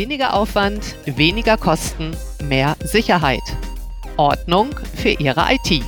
Weniger 0.00 0.32
Aufwand, 0.32 0.96
weniger 1.04 1.58
Kosten, 1.58 2.16
mehr 2.42 2.74
Sicherheit. 2.82 3.42
Ordnung 4.16 4.74
für 4.94 5.10
Ihre 5.10 5.44
IT. 5.50 5.84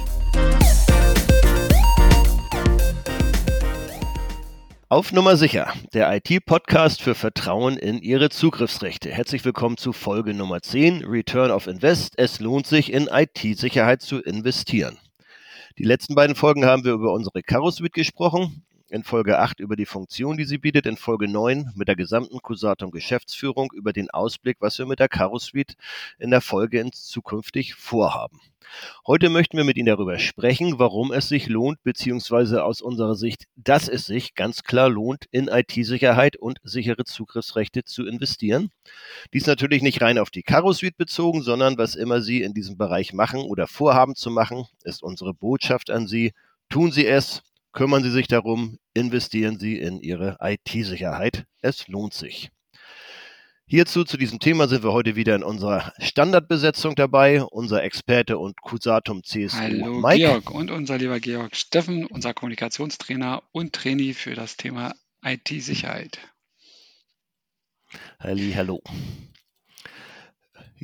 Auf 4.90 5.12
Nummer 5.12 5.38
sicher, 5.38 5.72
der 5.94 6.14
IT-Podcast 6.14 7.00
für 7.00 7.14
Vertrauen 7.14 7.78
in 7.78 8.02
Ihre 8.02 8.28
Zugriffsrechte. 8.28 9.08
Herzlich 9.10 9.46
willkommen 9.46 9.78
zu 9.78 9.94
Folge 9.94 10.34
Nummer 10.34 10.60
10, 10.60 11.06
Return 11.06 11.50
of 11.50 11.66
Invest. 11.66 12.18
Es 12.18 12.38
lohnt 12.38 12.66
sich, 12.66 12.92
in 12.92 13.08
IT-Sicherheit 13.10 14.02
zu 14.02 14.20
investieren. 14.20 14.98
Die 15.78 15.84
letzten 15.84 16.14
beiden 16.14 16.36
Folgen 16.36 16.66
haben 16.66 16.84
wir 16.84 16.92
über 16.92 17.14
unsere 17.14 17.42
Caro 17.42 17.70
Suite 17.70 17.94
gesprochen 17.94 18.62
in 18.92 19.04
Folge 19.04 19.38
8 19.38 19.58
über 19.58 19.74
die 19.74 19.86
Funktion, 19.86 20.36
die 20.36 20.44
sie 20.44 20.58
bietet, 20.58 20.84
in 20.84 20.98
Folge 20.98 21.26
9 21.26 21.72
mit 21.74 21.88
der 21.88 21.96
gesamten 21.96 22.40
Cusatum 22.42 22.90
Geschäftsführung 22.90 23.72
über 23.72 23.94
den 23.94 24.10
Ausblick, 24.10 24.58
was 24.60 24.78
wir 24.78 24.84
mit 24.84 25.00
der 25.00 25.08
Caro 25.08 25.38
Suite 25.38 25.76
in 26.18 26.30
der 26.30 26.42
Folge 26.42 26.78
in 26.78 26.92
zukünftig 26.92 27.74
vorhaben. 27.74 28.38
Heute 29.06 29.30
möchten 29.30 29.56
wir 29.56 29.64
mit 29.64 29.78
Ihnen 29.78 29.86
darüber 29.86 30.18
sprechen, 30.18 30.78
warum 30.78 31.10
es 31.10 31.28
sich 31.30 31.48
lohnt, 31.48 31.82
beziehungsweise 31.82 32.64
aus 32.64 32.82
unserer 32.82 33.14
Sicht, 33.14 33.44
dass 33.56 33.88
es 33.88 34.04
sich 34.04 34.34
ganz 34.34 34.62
klar 34.62 34.90
lohnt, 34.90 35.24
in 35.30 35.48
IT-Sicherheit 35.48 36.36
und 36.36 36.58
sichere 36.62 37.04
Zugriffsrechte 37.04 37.84
zu 37.84 38.06
investieren. 38.06 38.70
Dies 39.32 39.46
natürlich 39.46 39.80
nicht 39.80 40.02
rein 40.02 40.18
auf 40.18 40.28
die 40.28 40.42
Caro 40.42 40.74
Suite 40.74 40.98
bezogen, 40.98 41.40
sondern 41.40 41.78
was 41.78 41.94
immer 41.94 42.20
Sie 42.20 42.42
in 42.42 42.52
diesem 42.52 42.76
Bereich 42.76 43.14
machen 43.14 43.40
oder 43.40 43.66
vorhaben 43.66 44.16
zu 44.16 44.30
machen, 44.30 44.66
ist 44.84 45.02
unsere 45.02 45.32
Botschaft 45.32 45.88
an 45.88 46.06
Sie. 46.06 46.32
Tun 46.68 46.92
Sie 46.92 47.06
es, 47.06 47.42
Kümmern 47.72 48.02
Sie 48.02 48.10
sich 48.10 48.28
darum, 48.28 48.78
investieren 48.92 49.58
Sie 49.58 49.78
in 49.78 50.00
Ihre 50.00 50.36
IT-Sicherheit. 50.40 51.46
Es 51.62 51.88
lohnt 51.88 52.12
sich. 52.12 52.50
Hierzu, 53.64 54.04
zu 54.04 54.18
diesem 54.18 54.38
Thema, 54.38 54.68
sind 54.68 54.84
wir 54.84 54.92
heute 54.92 55.16
wieder 55.16 55.34
in 55.34 55.42
unserer 55.42 55.94
Standardbesetzung 55.98 56.94
dabei. 56.94 57.42
Unser 57.42 57.82
Experte 57.82 58.36
und 58.36 58.60
Cusatum 58.60 59.24
CSU 59.24 59.56
Hallo 59.56 60.00
Mike. 60.00 60.18
Georg 60.18 60.50
und 60.50 60.70
unser 60.70 60.98
lieber 60.98 61.18
Georg 61.20 61.56
Steffen, 61.56 62.04
unser 62.04 62.34
Kommunikationstrainer 62.34 63.42
und 63.52 63.72
Trainee 63.72 64.12
für 64.12 64.34
das 64.34 64.58
Thema 64.58 64.94
IT-Sicherheit. 65.24 66.18
Halli, 68.20 68.52
hallo. 68.52 68.82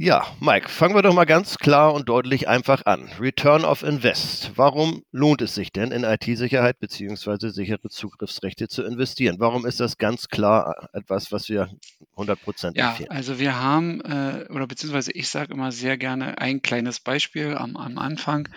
Ja, 0.00 0.24
Mike, 0.38 0.68
fangen 0.68 0.94
wir 0.94 1.02
doch 1.02 1.12
mal 1.12 1.24
ganz 1.24 1.56
klar 1.58 1.92
und 1.92 2.08
deutlich 2.08 2.46
einfach 2.46 2.86
an. 2.86 3.08
Return 3.18 3.64
of 3.64 3.82
Invest. 3.82 4.52
Warum 4.54 5.02
lohnt 5.10 5.42
es 5.42 5.56
sich 5.56 5.72
denn 5.72 5.90
in 5.90 6.04
IT-Sicherheit 6.04 6.78
bzw. 6.78 7.48
sichere 7.48 7.88
Zugriffsrechte 7.88 8.68
zu 8.68 8.84
investieren? 8.84 9.40
Warum 9.40 9.66
ist 9.66 9.80
das 9.80 9.98
ganz 9.98 10.28
klar 10.28 10.88
etwas, 10.92 11.32
was 11.32 11.48
wir 11.48 11.68
100% 12.16 12.76
Ja, 12.76 12.90
empfehlen? 12.90 13.10
also 13.10 13.40
wir 13.40 13.60
haben, 13.60 14.00
äh, 14.02 14.46
oder 14.50 14.68
beziehungsweise 14.68 15.10
ich 15.10 15.28
sage 15.28 15.52
immer 15.52 15.72
sehr 15.72 15.98
gerne 15.98 16.38
ein 16.38 16.62
kleines 16.62 17.00
Beispiel 17.00 17.56
am, 17.56 17.76
am 17.76 17.98
Anfang. 17.98 18.48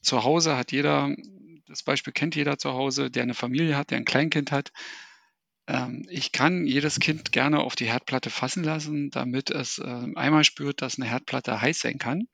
Zu 0.00 0.24
Hause 0.24 0.56
hat 0.56 0.72
jeder, 0.72 1.14
das 1.68 1.82
Beispiel 1.82 2.14
kennt 2.14 2.34
jeder 2.34 2.56
zu 2.56 2.72
Hause, 2.72 3.10
der 3.10 3.24
eine 3.24 3.34
Familie 3.34 3.76
hat, 3.76 3.90
der 3.90 3.98
ein 3.98 4.06
Kleinkind 4.06 4.52
hat. 4.52 4.72
Ähm, 5.66 6.06
ich 6.08 6.32
kann 6.32 6.66
jedes 6.66 7.00
Kind 7.00 7.32
gerne 7.32 7.60
auf 7.60 7.76
die 7.76 7.86
Herdplatte 7.86 8.30
fassen 8.30 8.64
lassen, 8.64 9.10
damit 9.10 9.50
es 9.50 9.78
äh, 9.78 10.06
einmal 10.14 10.44
spürt, 10.44 10.82
dass 10.82 10.98
eine 10.98 11.08
Herdplatte 11.08 11.60
heiß 11.60 11.80
sein 11.80 11.98
kann. 11.98 12.28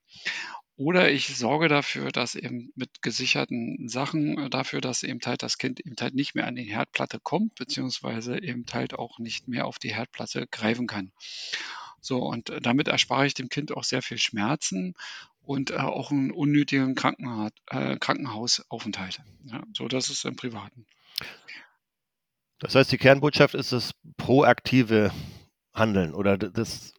Oder 0.77 1.13
ich 1.13 1.37
sorge 1.37 1.69
dafür, 1.69 2.11
dass 2.11 2.35
eben 2.35 2.73
mit 2.75 3.03
gesicherten 3.03 3.89
Sachen 3.89 4.39
äh, 4.39 4.51
dafür, 4.51 4.81
dass 4.81 5.03
eben 5.03 5.21
halt 5.25 5.43
das 5.43 5.59
Kind 5.59 5.81
eben 5.81 5.95
halt 6.01 6.15
nicht 6.15 6.35
mehr 6.35 6.47
an 6.47 6.57
die 6.57 6.65
Herdplatte 6.65 7.21
kommt, 7.23 7.55
beziehungsweise 7.55 8.43
eben 8.43 8.65
halt 8.73 8.95
auch 8.95 9.19
nicht 9.19 9.49
mehr 9.49 9.67
auf 9.67 9.79
die 9.79 9.95
Herdplatte 9.95 10.47
greifen 10.51 10.87
kann. 10.87 11.13
So, 12.01 12.19
und 12.19 12.53
damit 12.63 12.89
erspare 12.89 13.27
ich 13.27 13.35
dem 13.35 13.48
Kind 13.48 13.71
auch 13.77 13.85
sehr 13.85 14.03
viel 14.03 14.19
Schmerzen 14.19 14.95
und 15.45 15.71
äh, 15.71 15.77
auch 15.77 16.11
einen 16.11 16.33
unnötigen 16.33 16.95
Krankenha 16.95 17.51
äh, 17.71 17.97
Krankenhausaufenthalt. 17.98 19.21
Ja, 19.45 19.63
so, 19.73 19.89
das 19.89 20.11
ist 20.11 20.25
im 20.25 20.37
Privaten. 20.37 20.87
Das 22.62 22.77
heißt, 22.77 22.92
die 22.92 22.98
Kernbotschaft 22.98 23.55
ist 23.55 23.73
das 23.73 23.92
proaktive 24.17 25.11
Handeln 25.74 26.14
oder 26.14 26.39
das 26.39 26.95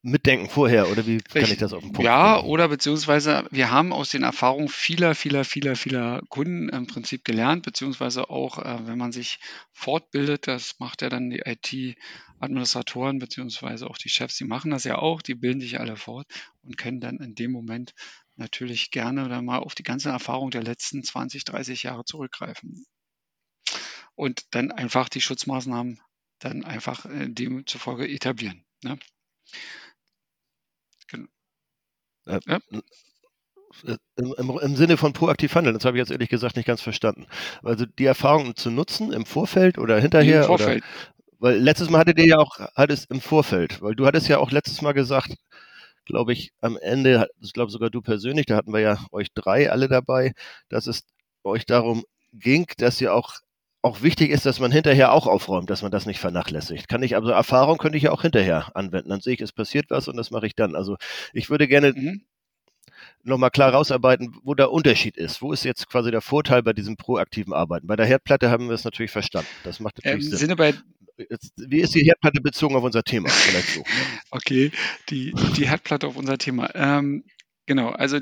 Mitdenken 0.00 0.48
vorher 0.48 0.90
oder 0.90 1.06
wie 1.06 1.18
kann 1.18 1.42
ich 1.42 1.58
das 1.58 1.74
auf 1.74 1.82
den 1.82 1.92
Punkt 1.92 2.06
Ja, 2.06 2.36
bringen? 2.36 2.48
oder 2.48 2.68
beziehungsweise 2.68 3.44
wir 3.50 3.70
haben 3.70 3.92
aus 3.92 4.08
den 4.08 4.22
Erfahrungen 4.22 4.68
vieler, 4.68 5.14
vieler, 5.14 5.44
vieler, 5.44 5.76
vieler 5.76 6.22
Kunden 6.30 6.70
im 6.70 6.86
Prinzip 6.86 7.26
gelernt, 7.26 7.62
beziehungsweise 7.64 8.30
auch, 8.30 8.58
äh, 8.58 8.86
wenn 8.86 8.96
man 8.96 9.12
sich 9.12 9.38
fortbildet, 9.72 10.46
das 10.46 10.78
macht 10.78 11.02
ja 11.02 11.10
dann 11.10 11.28
die 11.28 11.42
IT-Administratoren, 11.44 13.18
beziehungsweise 13.18 13.90
auch 13.90 13.98
die 13.98 14.08
Chefs, 14.08 14.38
die 14.38 14.44
machen 14.44 14.70
das 14.70 14.84
ja 14.84 14.96
auch, 14.96 15.20
die 15.20 15.34
bilden 15.34 15.60
sich 15.60 15.78
alle 15.78 15.96
fort 15.96 16.26
und 16.62 16.78
können 16.78 17.00
dann 17.00 17.18
in 17.18 17.34
dem 17.34 17.52
Moment 17.52 17.92
natürlich 18.36 18.90
gerne 18.90 19.26
oder 19.26 19.42
mal 19.42 19.58
auf 19.58 19.74
die 19.74 19.82
ganze 19.82 20.08
Erfahrung 20.08 20.50
der 20.50 20.62
letzten 20.62 21.02
20, 21.04 21.44
30 21.44 21.82
Jahre 21.82 22.06
zurückgreifen 22.06 22.86
und 24.22 24.54
dann 24.54 24.70
einfach 24.70 25.08
die 25.08 25.20
Schutzmaßnahmen 25.20 26.00
dann 26.38 26.64
einfach 26.64 27.04
äh, 27.06 27.28
demzufolge 27.28 28.08
etablieren. 28.08 28.64
Ne? 28.84 28.98
Äh, 32.26 32.38
Ja. 32.46 32.58
äh, 33.84 33.96
Im, 34.16 34.34
im, 34.38 34.58
Im 34.60 34.76
Sinne 34.76 34.96
von 34.96 35.12
proaktiv 35.12 35.54
handeln, 35.54 35.74
das 35.74 35.84
habe 35.84 35.96
ich 35.96 36.00
jetzt 36.00 36.12
ehrlich 36.12 36.28
gesagt 36.28 36.56
nicht 36.56 36.66
ganz 36.66 36.80
verstanden. 36.80 37.26
Also 37.62 37.84
die 37.86 38.04
Erfahrung 38.04 38.54
zu 38.54 38.70
nutzen 38.70 39.12
im 39.12 39.26
Vorfeld 39.26 39.78
oder 39.78 39.98
hinterher 40.00 40.42
Im 40.42 40.46
Vorfeld. 40.46 40.82
oder 40.84 41.12
weil 41.40 41.58
letztes 41.58 41.90
Mal 41.90 41.98
hattet 41.98 42.18
ihr 42.20 42.26
ja 42.26 42.38
auch 42.38 42.60
hattest 42.76 43.10
im 43.10 43.20
Vorfeld, 43.20 43.82
weil 43.82 43.96
du 43.96 44.06
hattest 44.06 44.28
ja 44.28 44.38
auch 44.38 44.52
letztes 44.52 44.80
Mal 44.82 44.92
gesagt, 44.92 45.34
glaube 46.04 46.32
ich, 46.32 46.52
am 46.60 46.76
Ende, 46.76 47.28
ich 47.40 47.52
glaube 47.52 47.72
sogar 47.72 47.90
du 47.90 48.00
persönlich, 48.02 48.46
da 48.46 48.56
hatten 48.56 48.72
wir 48.72 48.80
ja 48.80 49.04
euch 49.10 49.32
drei 49.34 49.70
alle 49.70 49.88
dabei, 49.88 50.34
dass 50.68 50.86
es 50.86 51.02
euch 51.42 51.66
darum 51.66 52.04
ging, 52.32 52.66
dass 52.78 53.00
ihr 53.00 53.14
auch 53.14 53.34
auch 53.82 54.02
wichtig 54.02 54.30
ist, 54.30 54.46
dass 54.46 54.60
man 54.60 54.72
hinterher 54.72 55.12
auch 55.12 55.26
aufräumt, 55.26 55.68
dass 55.70 55.82
man 55.82 55.90
das 55.90 56.06
nicht 56.06 56.20
vernachlässigt. 56.20 56.88
Kann 56.88 57.02
ich, 57.02 57.16
also 57.16 57.30
Erfahrung 57.30 57.78
könnte 57.78 57.98
ich 57.98 58.04
ja 58.04 58.12
auch 58.12 58.22
hinterher 58.22 58.70
anwenden. 58.76 59.10
Dann 59.10 59.20
sehe 59.20 59.34
ich, 59.34 59.40
es 59.40 59.52
passiert 59.52 59.86
was 59.90 60.08
und 60.08 60.16
das 60.16 60.30
mache 60.30 60.46
ich 60.46 60.54
dann. 60.54 60.76
Also 60.76 60.96
ich 61.32 61.50
würde 61.50 61.66
gerne 61.68 61.92
Mhm. 61.92 62.22
nochmal 63.24 63.50
klar 63.50 63.72
rausarbeiten, 63.72 64.36
wo 64.42 64.54
der 64.54 64.70
Unterschied 64.70 65.16
ist. 65.16 65.42
Wo 65.42 65.52
ist 65.52 65.64
jetzt 65.64 65.88
quasi 65.88 66.10
der 66.10 66.20
Vorteil 66.20 66.62
bei 66.62 66.72
diesem 66.72 66.96
proaktiven 66.96 67.52
Arbeiten? 67.52 67.86
Bei 67.86 67.96
der 67.96 68.06
Herdplatte 68.06 68.50
haben 68.50 68.68
wir 68.68 68.74
es 68.74 68.84
natürlich 68.84 69.10
verstanden. 69.12 69.48
Das 69.64 69.80
macht 69.80 69.98
Äh, 70.04 70.12
Im 70.12 70.18
natürlich 70.18 70.30
Sinn. 70.30 70.38
Sinne 70.38 70.56
bei, 70.56 70.74
Jetzt, 71.30 71.52
wie 71.56 71.80
ist 71.80 71.94
die 71.94 72.04
Herdplatte 72.04 72.40
bezogen 72.40 72.74
auf 72.74 72.84
unser 72.84 73.02
Thema? 73.02 73.28
Vielleicht 73.28 73.68
so. 73.68 73.82
okay, 74.30 74.72
die, 75.10 75.32
die 75.56 75.68
Herdplatte 75.68 76.06
auf 76.06 76.16
unser 76.16 76.38
Thema. 76.38 76.70
Ähm, 76.74 77.24
genau, 77.66 77.90
also 77.90 78.18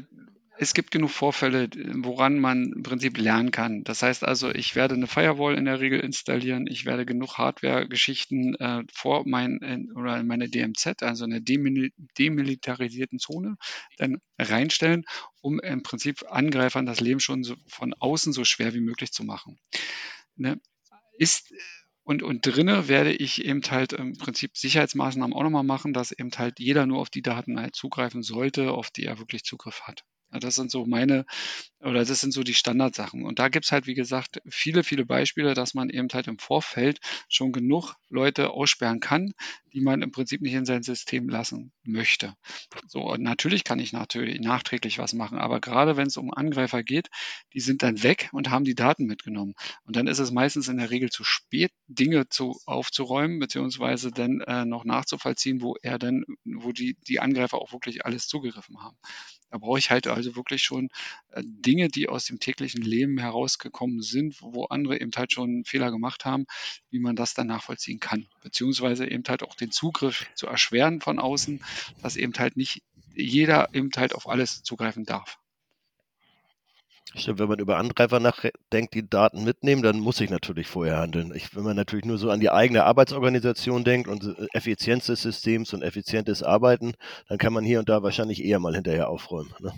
es 0.62 0.74
gibt 0.74 0.90
genug 0.90 1.10
Vorfälle, 1.10 1.70
woran 1.94 2.38
man 2.38 2.74
im 2.74 2.82
Prinzip 2.82 3.16
lernen 3.16 3.50
kann. 3.50 3.82
Das 3.82 4.02
heißt 4.02 4.24
also, 4.24 4.50
ich 4.50 4.76
werde 4.76 4.94
eine 4.94 5.06
Firewall 5.06 5.56
in 5.56 5.64
der 5.64 5.80
Regel 5.80 6.00
installieren, 6.00 6.66
ich 6.66 6.84
werde 6.84 7.06
genug 7.06 7.38
Hardware-Geschichten 7.38 8.56
äh, 8.56 8.82
vor 8.92 9.26
mein 9.26 9.56
in, 9.62 9.90
oder 9.92 10.18
in 10.18 10.26
meine 10.26 10.50
DMZ, 10.50 11.02
also 11.02 11.24
in 11.24 11.30
der 11.30 11.40
demil 11.40 11.92
demilitarisierten 12.18 13.18
Zone, 13.18 13.56
dann 13.96 14.20
reinstellen, 14.38 15.06
um 15.40 15.60
im 15.60 15.82
Prinzip 15.82 16.24
Angreifern 16.28 16.84
das 16.84 17.00
Leben 17.00 17.20
schon 17.20 17.42
so 17.42 17.56
von 17.66 17.94
außen 17.94 18.34
so 18.34 18.44
schwer 18.44 18.74
wie 18.74 18.80
möglich 18.80 19.12
zu 19.12 19.24
machen. 19.24 19.58
Ne? 20.36 20.60
Ist 21.16 21.54
und, 22.04 22.22
und 22.22 22.44
drinnen 22.44 22.86
werde 22.86 23.14
ich 23.14 23.46
eben 23.46 23.62
halt 23.62 23.94
im 23.94 24.18
Prinzip 24.18 24.58
Sicherheitsmaßnahmen 24.58 25.34
auch 25.34 25.42
nochmal 25.42 25.64
machen, 25.64 25.94
dass 25.94 26.12
eben 26.12 26.32
halt 26.36 26.60
jeder 26.60 26.84
nur 26.84 26.98
auf 26.98 27.08
die 27.08 27.22
Daten 27.22 27.58
halt 27.58 27.74
zugreifen 27.74 28.22
sollte, 28.22 28.72
auf 28.72 28.90
die 28.90 29.04
er 29.04 29.18
wirklich 29.18 29.44
Zugriff 29.44 29.82
hat. 29.84 30.04
Das 30.30 30.54
sind 30.54 30.70
so 30.70 30.86
meine, 30.86 31.24
oder 31.80 32.04
das 32.04 32.20
sind 32.20 32.32
so 32.32 32.42
die 32.42 32.54
Standardsachen. 32.54 33.24
Und 33.24 33.38
da 33.38 33.48
gibt's 33.48 33.72
halt, 33.72 33.86
wie 33.86 33.94
gesagt, 33.94 34.40
viele, 34.48 34.84
viele 34.84 35.06
Beispiele, 35.06 35.54
dass 35.54 35.74
man 35.74 35.90
eben 35.90 36.08
halt 36.12 36.28
im 36.28 36.38
Vorfeld 36.38 37.00
schon 37.28 37.52
genug 37.52 37.94
Leute 38.08 38.50
aussperren 38.50 39.00
kann, 39.00 39.32
die 39.72 39.80
man 39.80 40.02
im 40.02 40.12
Prinzip 40.12 40.42
nicht 40.42 40.54
in 40.54 40.66
sein 40.66 40.82
System 40.82 41.28
lassen 41.28 41.72
möchte. 41.82 42.34
So, 42.86 43.00
und 43.02 43.22
natürlich 43.22 43.64
kann 43.64 43.78
ich 43.78 43.92
natürlich 43.92 44.40
nachträglich 44.40 44.98
was 44.98 45.12
machen, 45.14 45.38
aber 45.38 45.60
gerade 45.60 45.96
wenn 45.96 46.08
es 46.08 46.16
um 46.16 46.32
Angreifer 46.32 46.82
geht, 46.82 47.08
die 47.54 47.60
sind 47.60 47.82
dann 47.82 48.02
weg 48.02 48.28
und 48.32 48.50
haben 48.50 48.64
die 48.64 48.74
Daten 48.74 49.06
mitgenommen. 49.06 49.54
Und 49.84 49.96
dann 49.96 50.06
ist 50.06 50.18
es 50.18 50.30
meistens 50.30 50.68
in 50.68 50.78
der 50.78 50.90
Regel 50.90 51.10
zu 51.10 51.24
spät, 51.24 51.72
Dinge 51.86 52.28
zu, 52.28 52.58
aufzuräumen, 52.66 53.38
beziehungsweise 53.38 54.10
dann 54.10 54.40
äh, 54.40 54.64
noch 54.64 54.84
nachzuvollziehen, 54.84 55.62
wo 55.62 55.76
er 55.82 55.98
dann, 55.98 56.24
wo 56.44 56.72
die, 56.72 56.96
die 57.06 57.20
Angreifer 57.20 57.58
auch 57.58 57.72
wirklich 57.72 58.04
alles 58.04 58.26
zugegriffen 58.26 58.82
haben. 58.82 58.96
Da 59.50 59.58
brauche 59.58 59.78
ich 59.78 59.90
halt 59.90 60.06
also 60.06 60.36
wirklich 60.36 60.62
schon 60.62 60.88
äh, 61.32 61.42
Dinge, 61.44 61.88
die 61.88 62.08
aus 62.08 62.24
dem 62.24 62.38
täglichen 62.38 62.82
Leben 62.82 63.18
herausgekommen 63.18 64.02
sind, 64.02 64.40
wo 64.40 64.64
andere 64.64 65.00
eben 65.00 65.12
halt 65.16 65.32
schon 65.32 65.64
Fehler 65.64 65.90
gemacht 65.90 66.24
haben, 66.24 66.46
wie 66.90 67.00
man 67.00 67.16
das 67.16 67.34
dann 67.34 67.48
nachvollziehen 67.48 68.00
kann. 68.00 68.26
Beziehungsweise 68.42 69.08
eben 69.08 69.24
halt 69.28 69.42
auch 69.42 69.54
den 69.54 69.70
Zugriff 69.70 70.26
zu 70.34 70.46
erschweren 70.46 71.00
von 71.00 71.18
außen, 71.18 71.62
dass 72.02 72.16
eben 72.16 72.32
halt 72.38 72.56
nicht 72.56 72.82
jeder 73.14 73.74
eben 73.74 73.90
halt 73.96 74.14
auf 74.14 74.28
alles 74.28 74.62
zugreifen 74.62 75.04
darf. 75.04 75.38
Stimmt, 77.14 77.40
wenn 77.40 77.48
man 77.48 77.58
über 77.58 77.76
Angreifer 77.76 78.20
nachdenkt, 78.20 78.94
die 78.94 79.08
Daten 79.08 79.42
mitnehmen, 79.42 79.82
dann 79.82 79.98
muss 79.98 80.20
ich 80.20 80.30
natürlich 80.30 80.68
vorher 80.68 80.98
handeln. 80.98 81.32
Ich, 81.34 81.56
wenn 81.56 81.64
man 81.64 81.76
natürlich 81.76 82.04
nur 82.04 82.18
so 82.18 82.30
an 82.30 82.40
die 82.40 82.50
eigene 82.50 82.84
Arbeitsorganisation 82.84 83.82
denkt 83.82 84.08
und 84.08 84.24
äh, 84.24 84.46
Effizienz 84.52 85.06
des 85.06 85.22
Systems 85.22 85.74
und 85.74 85.82
effizientes 85.82 86.42
Arbeiten, 86.42 86.94
dann 87.28 87.38
kann 87.38 87.52
man 87.52 87.64
hier 87.64 87.80
und 87.80 87.88
da 87.88 88.02
wahrscheinlich 88.02 88.44
eher 88.44 88.60
mal 88.60 88.74
hinterher 88.74 89.08
aufräumen. 89.08 89.52
Ne? 89.58 89.72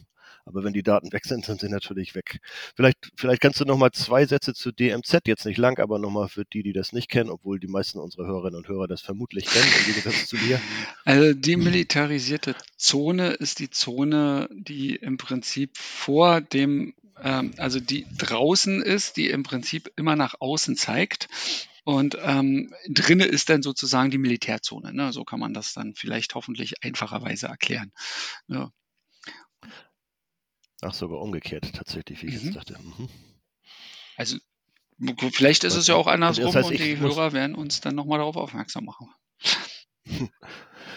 Aber 0.45 0.65
wenn 0.65 0.73
die 0.73 0.83
Daten 0.83 1.13
weg 1.13 1.25
sind, 1.25 1.45
sind 1.45 1.61
sie 1.61 1.69
natürlich 1.69 2.15
weg. 2.15 2.41
Vielleicht, 2.75 3.13
vielleicht 3.17 3.41
kannst 3.41 3.61
du 3.61 3.65
noch 3.65 3.77
mal 3.77 3.93
zwei 3.93 4.27
Sätze 4.27 4.55
zu 4.55 4.73
DMZ, 4.73 5.21
jetzt 5.27 5.47
nicht 5.47 5.59
lang, 5.59 5.79
aber 5.79 5.99
noch 5.99 6.11
mal 6.11 6.29
für 6.29 6.45
die, 6.45 6.63
die 6.63 6.73
das 6.73 6.93
nicht 6.93 7.09
kennen, 7.09 7.31
obwohl 7.31 7.61
die 7.61 7.69
meisten 7.69 7.99
unserer 7.99 8.27
Hörerinnen 8.27 8.59
und 8.59 8.69
Hörer 8.69 8.89
das 8.89 9.03
vermutlich 9.03 9.47
kennen, 9.47 9.69
im 9.79 9.87
Gegensatz 9.87 10.27
zu 10.27 10.37
dir. 10.37 10.61
Also 11.05 11.33
die 11.35 11.57
militarisierte 11.57 12.57
Zone 12.77 13.33
ist 13.33 13.61
die 13.61 13.71
Zone, 13.71 14.49
die 14.53 14.97
im 14.97 15.17
Prinzip 15.17 15.77
vor 15.79 16.41
dem, 16.41 16.95
ähm, 17.21 17.55
also 17.59 17.81
die 17.81 18.07
draußen 18.19 18.83
ist, 18.83 19.17
die 19.17 19.29
im 19.29 19.43
Prinzip 19.43 19.91
immer 19.97 20.17
nach 20.17 20.35
außen 20.41 20.77
zeigt. 20.77 21.29
Und 21.85 22.17
ähm, 22.21 22.73
drinne 22.89 23.25
ist 23.25 23.49
dann 23.49 23.63
sozusagen 23.63 24.11
die 24.11 24.19
Militärzone. 24.19 24.93
Ne? 24.93 25.13
So 25.13 25.25
kann 25.25 25.41
man 25.41 25.53
das 25.53 25.73
dann 25.73 25.95
vielleicht 25.95 26.35
hoffentlich 26.35 26.85
einfacherweise 26.85 27.49
erklären. 27.49 27.93
Ja. 28.47 28.71
Ach, 30.81 30.95
sogar 30.95 31.21
umgekehrt 31.21 31.75
tatsächlich, 31.75 32.23
wie 32.23 32.29
ich 32.29 32.35
mhm. 32.35 32.47
jetzt 32.47 32.57
dachte. 32.57 32.79
Mhm. 32.79 33.09
Also 34.17 34.37
vielleicht 35.33 35.65
ist 35.65 35.75
es 35.75 35.87
ja 35.87 35.97
auch 35.97 36.07
andersrum 36.07 36.47
das 36.47 36.57
heißt, 36.57 36.71
und 36.71 36.79
die 36.79 36.99
Hörer 36.99 37.33
werden 37.33 37.57
uns 37.57 37.81
dann 37.81 37.95
nochmal 37.95 38.19
darauf 38.19 38.37
aufmerksam 38.37 38.85
machen. 38.85 39.09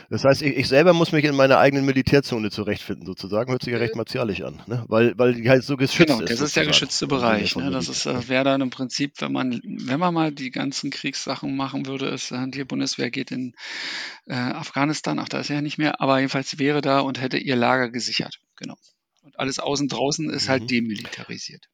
Das 0.09 0.23
heißt, 0.23 0.41
ich, 0.41 0.55
ich, 0.55 0.67
selber 0.67 0.93
muss 0.93 1.11
mich 1.11 1.25
in 1.25 1.35
meiner 1.35 1.57
eigenen 1.57 1.85
Militärzone 1.85 2.51
zurechtfinden, 2.51 3.05
sozusagen. 3.05 3.51
Hört 3.51 3.63
sich 3.63 3.73
ja 3.73 3.79
recht 3.79 3.93
äh. 3.93 3.97
martialisch 3.97 4.41
an, 4.41 4.61
ne? 4.67 4.85
weil, 4.87 5.17
weil 5.17 5.33
die 5.33 5.49
halt 5.49 5.63
so 5.63 5.77
geschützt 5.77 6.07
genau, 6.07 6.19
ist. 6.19 6.27
Genau, 6.27 6.39
das 6.39 6.47
ist 6.47 6.55
der 6.55 6.65
geschützte 6.65 7.07
Bereich. 7.07 7.55
Ne? 7.55 7.71
Das 7.71 8.05
äh, 8.05 8.27
wäre 8.27 8.43
dann 8.43 8.61
im 8.61 8.69
Prinzip, 8.69 9.13
wenn 9.19 9.31
man, 9.31 9.61
wenn 9.63 9.99
man 9.99 10.13
mal 10.13 10.31
die 10.31 10.51
ganzen 10.51 10.91
Kriegssachen 10.91 11.55
machen 11.55 11.85
würde, 11.85 12.07
ist, 12.07 12.31
äh, 12.31 12.47
die 12.47 12.63
Bundeswehr 12.63 13.09
geht 13.09 13.31
in 13.31 13.53
äh, 14.25 14.35
Afghanistan, 14.35 15.19
ach, 15.19 15.29
da 15.29 15.39
ist 15.39 15.49
er 15.49 15.57
ja 15.57 15.61
nicht 15.61 15.77
mehr, 15.77 16.01
aber 16.01 16.19
jedenfalls 16.19 16.59
wäre 16.59 16.81
da 16.81 16.99
und 16.99 17.19
hätte 17.21 17.37
ihr 17.37 17.55
Lager 17.55 17.89
gesichert. 17.89 18.39
Genau. 18.57 18.75
Und 19.23 19.39
alles 19.39 19.59
außen 19.59 19.87
draußen 19.87 20.29
ist 20.29 20.49
halt 20.49 20.63
mhm. 20.63 20.67
demilitarisiert. 20.67 21.67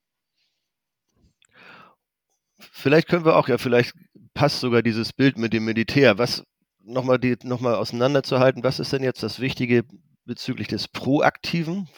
Vielleicht 2.71 3.07
können 3.07 3.25
wir 3.25 3.35
auch, 3.35 3.47
ja, 3.47 3.57
vielleicht 3.57 3.93
passt 4.33 4.59
sogar 4.59 4.81
dieses 4.81 5.13
Bild 5.13 5.37
mit 5.37 5.53
dem 5.53 5.65
Militär. 5.65 6.17
Was 6.17 6.43
nochmal 6.83 7.19
noch 7.43 7.59
mal 7.59 7.75
auseinanderzuhalten, 7.75 8.63
was 8.63 8.79
ist 8.79 8.93
denn 8.93 9.03
jetzt 9.03 9.23
das 9.23 9.39
Wichtige 9.39 9.83
bezüglich 10.25 10.67
des 10.67 10.87
Proaktiven, 10.87 11.89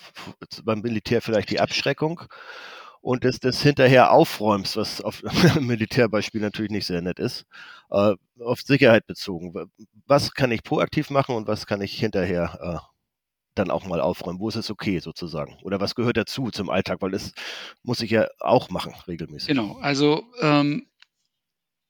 beim 0.63 0.81
Militär 0.81 1.21
vielleicht 1.21 1.49
die 1.49 1.59
Abschreckung 1.59 2.21
und 3.01 3.25
des, 3.25 3.39
des 3.39 3.61
hinterher 3.61 4.11
Aufräumst, 4.11 4.77
was 4.77 5.01
auf 5.01 5.21
Militärbeispiel 5.59 6.41
natürlich 6.41 6.71
nicht 6.71 6.87
sehr 6.87 7.01
nett 7.01 7.19
ist, 7.19 7.45
äh, 7.91 8.15
auf 8.39 8.61
Sicherheit 8.61 9.05
bezogen. 9.07 9.53
Was 10.05 10.33
kann 10.33 10.51
ich 10.51 10.63
proaktiv 10.63 11.09
machen 11.09 11.35
und 11.35 11.47
was 11.47 11.67
kann 11.67 11.81
ich 11.81 11.99
hinterher 11.99 12.59
äh, 12.61 12.93
dann 13.55 13.71
auch 13.71 13.85
mal 13.85 13.99
aufräumen? 13.99 14.39
Wo 14.39 14.47
ist 14.47 14.55
es 14.55 14.71
okay 14.71 14.99
sozusagen? 14.99 15.57
Oder 15.63 15.81
was 15.81 15.95
gehört 15.95 16.15
dazu 16.15 16.49
zum 16.49 16.69
Alltag? 16.69 17.01
Weil 17.01 17.11
das 17.11 17.33
muss 17.83 18.01
ich 18.01 18.11
ja 18.11 18.27
auch 18.39 18.69
machen 18.69 18.93
regelmäßig. 19.05 19.49
Genau, 19.49 19.77
also 19.81 20.23
ähm, 20.41 20.87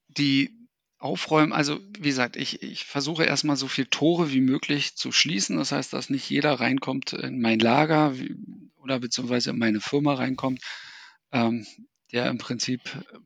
die 0.07 0.62
Aufräumen, 1.03 1.51
also 1.51 1.81
wie 1.99 2.07
gesagt, 2.07 2.37
ich, 2.37 2.63
ich 2.63 2.85
versuche 2.85 3.25
erstmal 3.25 3.57
so 3.57 3.67
viele 3.67 3.89
Tore 3.89 4.31
wie 4.31 4.39
möglich 4.39 4.95
zu 4.95 5.11
schließen. 5.11 5.57
Das 5.57 5.73
heißt, 5.73 5.91
dass 5.91 6.09
nicht 6.09 6.29
jeder 6.29 6.53
reinkommt 6.53 7.11
in 7.11 7.41
mein 7.41 7.59
Lager 7.59 8.13
oder 8.77 9.01
beziehungsweise 9.01 9.49
in 9.49 9.59
meine 9.59 9.81
Firma 9.81 10.13
reinkommt, 10.13 10.61
ähm, 11.33 11.67
der 12.13 12.27
im 12.29 12.37
Prinzip 12.37 12.79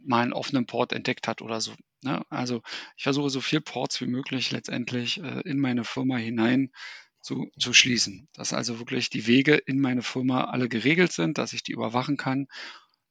mal 0.04 0.24
einen 0.24 0.34
offenen 0.34 0.66
Port 0.66 0.92
entdeckt 0.92 1.28
hat 1.28 1.44
oder 1.44 1.62
so. 1.62 1.76
Ne? 2.02 2.24
Also 2.30 2.64
ich 2.96 3.04
versuche 3.04 3.30
so 3.30 3.42
viel 3.42 3.62
Ports 3.62 4.02
wie 4.02 4.08
möglich 4.08 4.50
letztendlich 4.52 5.22
äh, 5.22 5.42
in 5.42 5.60
meine 5.60 5.84
Firma 5.84 6.18
hinein 6.18 6.72
zu, 7.22 7.52
zu 7.60 7.74
schließen. 7.74 8.28
Dass 8.34 8.54
also 8.54 8.80
wirklich 8.80 9.12
die 9.12 9.28
Wege 9.28 9.54
in 9.54 9.80
meine 9.80 10.02
Firma 10.02 10.46
alle 10.46 10.68
geregelt 10.68 11.12
sind, 11.12 11.38
dass 11.38 11.54
ich 11.54 11.62
die 11.62 11.74
überwachen 11.74 12.18
kann, 12.18 12.48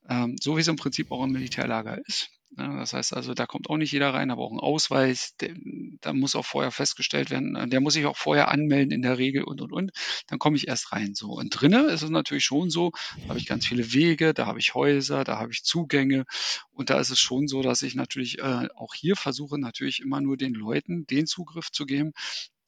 ähm, 0.08 0.36
so 0.40 0.56
wie 0.56 0.60
es 0.60 0.68
im 0.68 0.76
Prinzip 0.76 1.10
auch 1.10 1.24
im 1.24 1.32
Militärlager 1.32 1.98
ist. 2.06 2.30
Ja, 2.56 2.78
das 2.78 2.94
heißt 2.94 3.12
also, 3.12 3.34
da 3.34 3.44
kommt 3.44 3.68
auch 3.68 3.76
nicht 3.76 3.92
jeder 3.92 4.14
rein, 4.14 4.30
aber 4.30 4.42
auch 4.42 4.52
ein 4.52 4.60
Ausweis, 4.60 5.36
der, 5.36 5.54
da 6.00 6.12
muss 6.14 6.34
auch 6.34 6.46
vorher 6.46 6.70
festgestellt 6.70 7.30
werden, 7.30 7.54
äh, 7.54 7.68
der 7.68 7.80
muss 7.80 7.94
sich 7.94 8.06
auch 8.06 8.16
vorher 8.16 8.48
anmelden 8.48 8.92
in 8.92 9.02
der 9.02 9.18
Regel 9.18 9.42
und 9.42 9.60
und 9.60 9.72
und. 9.72 9.90
Dann 10.28 10.38
komme 10.38 10.56
ich 10.56 10.68
erst 10.68 10.92
rein. 10.92 11.14
So. 11.14 11.32
Und 11.32 11.50
drinnen 11.50 11.86
ist 11.88 12.02
es 12.02 12.10
natürlich 12.10 12.44
schon 12.44 12.70
so, 12.70 12.92
da 13.22 13.30
habe 13.30 13.38
ich 13.38 13.46
ganz 13.46 13.66
viele 13.66 13.92
Wege, 13.92 14.32
da 14.32 14.46
habe 14.46 14.58
ich 14.58 14.74
Häuser, 14.74 15.24
da 15.24 15.38
habe 15.38 15.52
ich 15.52 15.64
Zugänge. 15.64 16.24
Und 16.72 16.88
da 16.88 16.98
ist 17.00 17.10
es 17.10 17.18
schon 17.18 17.48
so, 17.48 17.62
dass 17.62 17.82
ich 17.82 17.94
natürlich 17.94 18.38
äh, 18.38 18.68
auch 18.74 18.94
hier 18.94 19.16
versuche, 19.16 19.58
natürlich 19.58 20.00
immer 20.00 20.20
nur 20.20 20.36
den 20.36 20.54
Leuten 20.54 21.06
den 21.06 21.26
Zugriff 21.26 21.70
zu 21.70 21.84
geben, 21.84 22.12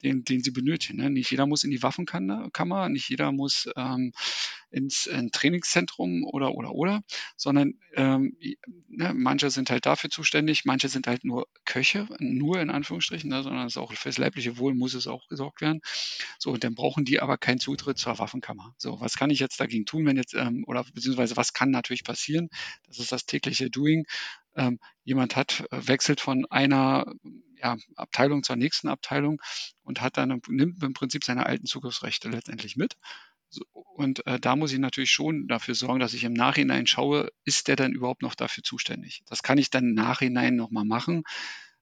den, 0.03 0.23
den 0.23 0.43
sie 0.43 0.51
benötigen. 0.51 0.99
Ne? 0.99 1.09
Nicht 1.09 1.31
jeder 1.31 1.45
muss 1.45 1.63
in 1.63 1.71
die 1.71 1.83
Waffenkammer, 1.83 2.89
nicht 2.89 3.09
jeder 3.09 3.31
muss 3.31 3.69
ähm, 3.75 4.13
ins 4.71 5.07
in 5.07 5.31
Trainingszentrum 5.31 6.23
oder 6.23 6.53
oder 6.53 6.71
oder, 6.71 7.01
sondern 7.35 7.73
ähm, 7.95 8.37
ne, 8.87 9.13
manche 9.13 9.49
sind 9.49 9.69
halt 9.69 9.85
dafür 9.85 10.09
zuständig, 10.09 10.65
manche 10.65 10.89
sind 10.89 11.07
halt 11.07 11.23
nur 11.23 11.47
Köche, 11.65 12.07
nur 12.19 12.61
in 12.61 12.69
Anführungsstrichen, 12.69 13.29
ne, 13.29 13.43
sondern 13.43 13.65
es 13.65 13.77
auch 13.77 13.93
fürs 13.93 14.17
leibliche 14.17 14.57
Wohl 14.57 14.75
muss 14.75 14.93
es 14.93 15.07
auch 15.07 15.27
gesorgt 15.27 15.61
werden. 15.61 15.81
So, 16.37 16.51
und 16.51 16.63
dann 16.63 16.75
brauchen 16.75 17.05
die 17.05 17.19
aber 17.19 17.37
keinen 17.37 17.59
Zutritt 17.59 17.97
zur 17.97 18.19
Waffenkammer. 18.19 18.75
So, 18.77 18.99
was 19.01 19.15
kann 19.15 19.29
ich 19.29 19.39
jetzt 19.39 19.59
dagegen 19.59 19.85
tun, 19.85 20.05
wenn 20.05 20.17
jetzt, 20.17 20.33
ähm, 20.35 20.63
oder 20.67 20.85
beziehungsweise 20.93 21.37
was 21.37 21.53
kann 21.53 21.71
natürlich 21.71 22.03
passieren? 22.03 22.49
Das 22.87 22.99
ist 22.99 23.11
das 23.11 23.25
tägliche 23.25 23.69
Doing. 23.69 24.05
Ähm, 24.55 24.79
jemand 25.03 25.35
hat, 25.35 25.65
äh, 25.71 25.87
wechselt 25.87 26.21
von 26.21 26.45
einer 26.49 27.05
ja, 27.61 27.77
Abteilung 27.95 28.43
zur 28.43 28.55
nächsten 28.55 28.87
Abteilung 28.87 29.41
und 29.83 30.01
hat 30.01 30.17
dann 30.17 30.41
nimmt 30.47 30.81
im 30.83 30.93
Prinzip 30.93 31.23
seine 31.23 31.45
alten 31.45 31.65
Zugriffsrechte 31.65 32.29
letztendlich 32.29 32.75
mit. 32.75 32.95
Und 33.73 34.25
äh, 34.27 34.39
da 34.39 34.55
muss 34.55 34.71
ich 34.71 34.79
natürlich 34.79 35.11
schon 35.11 35.47
dafür 35.47 35.75
sorgen, 35.75 35.99
dass 35.99 36.13
ich 36.13 36.23
im 36.23 36.33
Nachhinein 36.33 36.87
schaue, 36.87 37.31
ist 37.45 37.67
der 37.67 37.75
denn 37.75 37.93
überhaupt 37.93 38.21
noch 38.21 38.35
dafür 38.35 38.63
zuständig? 38.63 39.23
Das 39.25 39.41
kann 39.41 39.57
ich 39.57 39.71
dann 39.71 39.89
im 39.89 39.93
Nachhinein 39.95 40.55
nochmal 40.55 40.85
machen, 40.85 41.23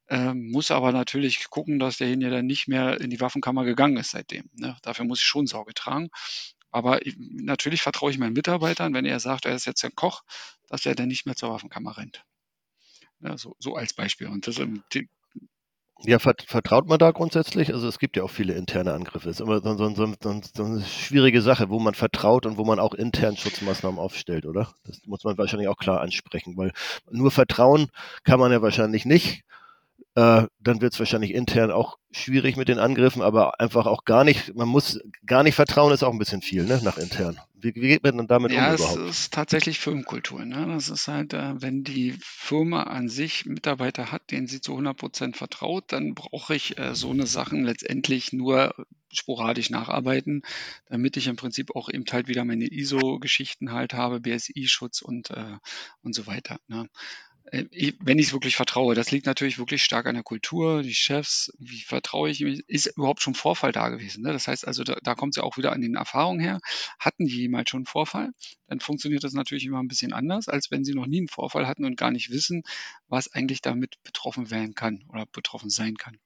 äh, 0.07 0.33
muss 0.33 0.71
aber 0.71 0.91
natürlich 0.94 1.50
gucken, 1.50 1.80
dass 1.80 1.97
derjenige 1.97 2.31
dann 2.31 2.45
nicht 2.45 2.68
mehr 2.68 3.01
in 3.01 3.09
die 3.09 3.19
Waffenkammer 3.19 3.65
gegangen 3.65 3.97
ist 3.97 4.12
seitdem. 4.12 4.50
Ne? 4.53 4.77
Dafür 4.81 5.06
muss 5.06 5.19
ich 5.19 5.25
schon 5.25 5.47
Sorge 5.47 5.73
tragen. 5.73 6.09
Aber 6.71 7.06
ich, 7.06 7.15
natürlich 7.18 7.81
vertraue 7.81 8.12
ich 8.12 8.18
meinen 8.18 8.33
Mitarbeitern, 8.33 8.94
wenn 8.94 9.06
er 9.06 9.19
sagt, 9.19 9.45
er 9.45 9.56
ist 9.56 9.65
jetzt 9.65 9.83
ein 9.83 9.95
Koch, 9.95 10.23
dass 10.68 10.85
er 10.85 10.95
dann 10.95 11.07
nicht 11.07 11.25
mehr 11.25 11.35
zur 11.35 11.50
Waffenkammer 11.50 11.97
rennt. 11.97 12.23
Ja, 13.19 13.38
so, 13.38 13.56
so 13.59 13.75
als 13.75 13.94
Beispiel. 13.94 14.28
Und 14.28 14.47
das, 14.47 14.59
ähm, 14.59 14.83
ja, 16.04 16.19
vertraut 16.19 16.87
man 16.87 16.99
da 16.99 17.11
grundsätzlich? 17.11 17.73
Also 17.73 17.87
es 17.87 17.99
gibt 17.99 18.18
ja 18.18 18.23
auch 18.23 18.30
viele 18.30 18.54
interne 18.54 18.94
Angriffe. 18.94 19.30
Es 19.30 19.39
ist 19.39 19.42
immer 19.42 19.61
so, 19.61 19.75
so, 19.77 19.89
so, 19.95 20.42
so, 20.54 20.63
eine 20.63 20.83
schwierige 20.83 21.42
Sache, 21.42 21.69
wo 21.69 21.80
man 21.80 21.95
vertraut 21.95 22.45
und 22.45 22.57
wo 22.57 22.66
man 22.66 22.80
auch 22.80 22.94
intern 22.94 23.35
Schutzmaßnahmen 23.35 23.99
aufstellt, 23.99 24.45
oder? 24.45 24.73
Das 24.85 24.99
muss 25.06 25.23
man 25.23 25.37
wahrscheinlich 25.37 25.68
auch 25.68 25.77
klar 25.77 26.01
ansprechen, 26.01 26.56
weil 26.57 26.71
nur 27.09 27.31
Vertrauen 27.31 27.87
kann 28.23 28.39
man 28.39 28.51
ja 28.51 28.61
wahrscheinlich 28.61 29.06
nicht 29.06 29.44
äh, 30.18 30.47
dann 30.59 30.81
wird 30.81 30.94
es 30.94 30.99
wahrscheinlich 30.99 31.31
intern 31.31 31.69
auch 31.69 31.99
schwierig 32.11 32.57
mit 32.57 32.69
den 32.69 32.80
Angriffen, 32.80 33.21
aber 33.21 33.59
einfach 33.59 33.85
auch 33.85 34.04
gar 34.04 34.23
nicht, 34.23 34.56
man 34.56 34.68
muss 34.68 34.99
gar 35.27 35.44
nicht 35.44 35.54
vertrauen, 35.54 35.94
ist 35.94 36.01
auch 36.01 36.11
ein 36.11 36.18
bisschen 36.18 36.42
viel, 36.42 36.66
ne, 36.66 36.80
nach 36.83 36.97
intern. 36.97 37.39
Wie, 37.59 37.73
wie 37.73 37.87
geht 37.87 38.04
man 38.04 38.18
dann 38.18 38.28
damit 38.28 38.52
ja, 38.52 38.69
um 38.69 38.76
überhaupt? 38.76 38.99
Ja, 38.99 39.06
es 39.07 39.19
ist 39.19 39.33
tatsächlich 39.33 39.80
Firmenkultur. 39.80 40.45
Ne? 40.45 40.68
Das 40.68 40.90
ist 40.90 41.07
halt, 41.07 41.33
äh, 41.33 41.59
wenn 41.59 41.83
die 41.83 42.16
Firma 42.21 42.83
an 42.83 43.09
sich 43.09 43.45
Mitarbeiter 43.45 44.11
hat, 44.11 44.30
denen 44.30 44.47
sie 44.47 44.61
zu 44.61 44.73
100 44.73 44.95
Prozent 44.95 45.37
vertraut, 45.37 45.85
dann 45.87 46.14
brauche 46.14 46.56
ich 46.56 46.78
äh, 46.78 46.94
so 46.94 47.09
eine 47.09 47.26
Sachen 47.26 47.64
letztendlich 47.64 48.31
nur 48.31 48.76
sporadisch 49.11 49.69
nacharbeiten, 49.69 50.44
damit 50.85 51.18
ich 51.18 51.28
im 51.28 51.35
Prinzip 51.35 51.76
auch 51.76 51.90
eben 51.90 52.06
halt 52.11 52.28
wieder 52.28 52.45
meine 52.45 52.66
ISO-Geschichten 52.66 53.71
halt 53.71 53.94
habe, 53.94 54.19
BSI-Schutz 54.19 55.02
und, 55.02 55.31
äh, 55.31 55.57
und 56.04 56.14
so 56.14 56.28
weiter. 56.28 56.59
Ne? 56.68 56.87
Äh, 57.51 57.94
wenn 57.99 58.19
ich 58.19 58.27
es 58.27 58.33
wirklich 58.33 58.56
vertraue. 58.56 58.95
Das 58.95 59.11
liegt 59.11 59.25
natürlich 59.25 59.57
wirklich 59.57 59.83
stark 59.83 60.06
an 60.06 60.16
der 60.16 60.23
Kultur, 60.23 60.83
die 60.83 60.94
Chefs, 60.94 61.51
wie 61.59 61.81
vertraue 61.81 62.30
ich 62.30 62.42
mir, 62.42 62.59
ist 62.68 62.87
überhaupt 62.97 63.21
schon 63.21 63.35
Vorfall 63.35 63.71
da 63.71 63.89
gewesen. 63.89 64.23
Ne? 64.23 64.33
Das 64.33 64.47
heißt 64.47 64.68
also, 64.68 64.83
da, 64.83 64.97
da 65.01 65.16
kommt 65.16 65.33
es 65.33 65.37
ja 65.37 65.44
auch 65.44 65.57
wieder 65.57 65.71
an 65.71 65.81
den 65.81 65.95
Erfahrungen 65.95 66.39
her. 66.39 66.59
Hatten 66.99 67.25
die 67.25 67.37
jemals 67.37 67.69
schon 67.69 67.85
Vorfall, 67.85 68.31
dann 68.68 68.80
funktioniert 68.80 69.23
das 69.23 69.33
natürlich 69.33 69.66
immer 69.66 69.81
ein 69.81 69.87
bisschen 69.87 70.13
anders, 70.13 70.49
als 70.49 70.71
wenn 70.71 70.83
sie 70.83 70.94
noch 70.94 71.07
nie 71.07 71.19
einen 71.19 71.27
Vorfall 71.30 71.68
hatten 71.68 71.85
und 71.85 71.95
gar 71.95 72.11
nicht 72.11 72.30
wissen, 72.31 72.63
was 73.07 73.31
eigentlich 73.31 73.61
damit 73.61 74.01
betroffen 74.04 74.51
werden 74.51 74.75
kann 74.75 75.06
oder 75.09 75.25
betroffen 75.25 75.69
sein 75.69 75.95
kann. 75.95 76.18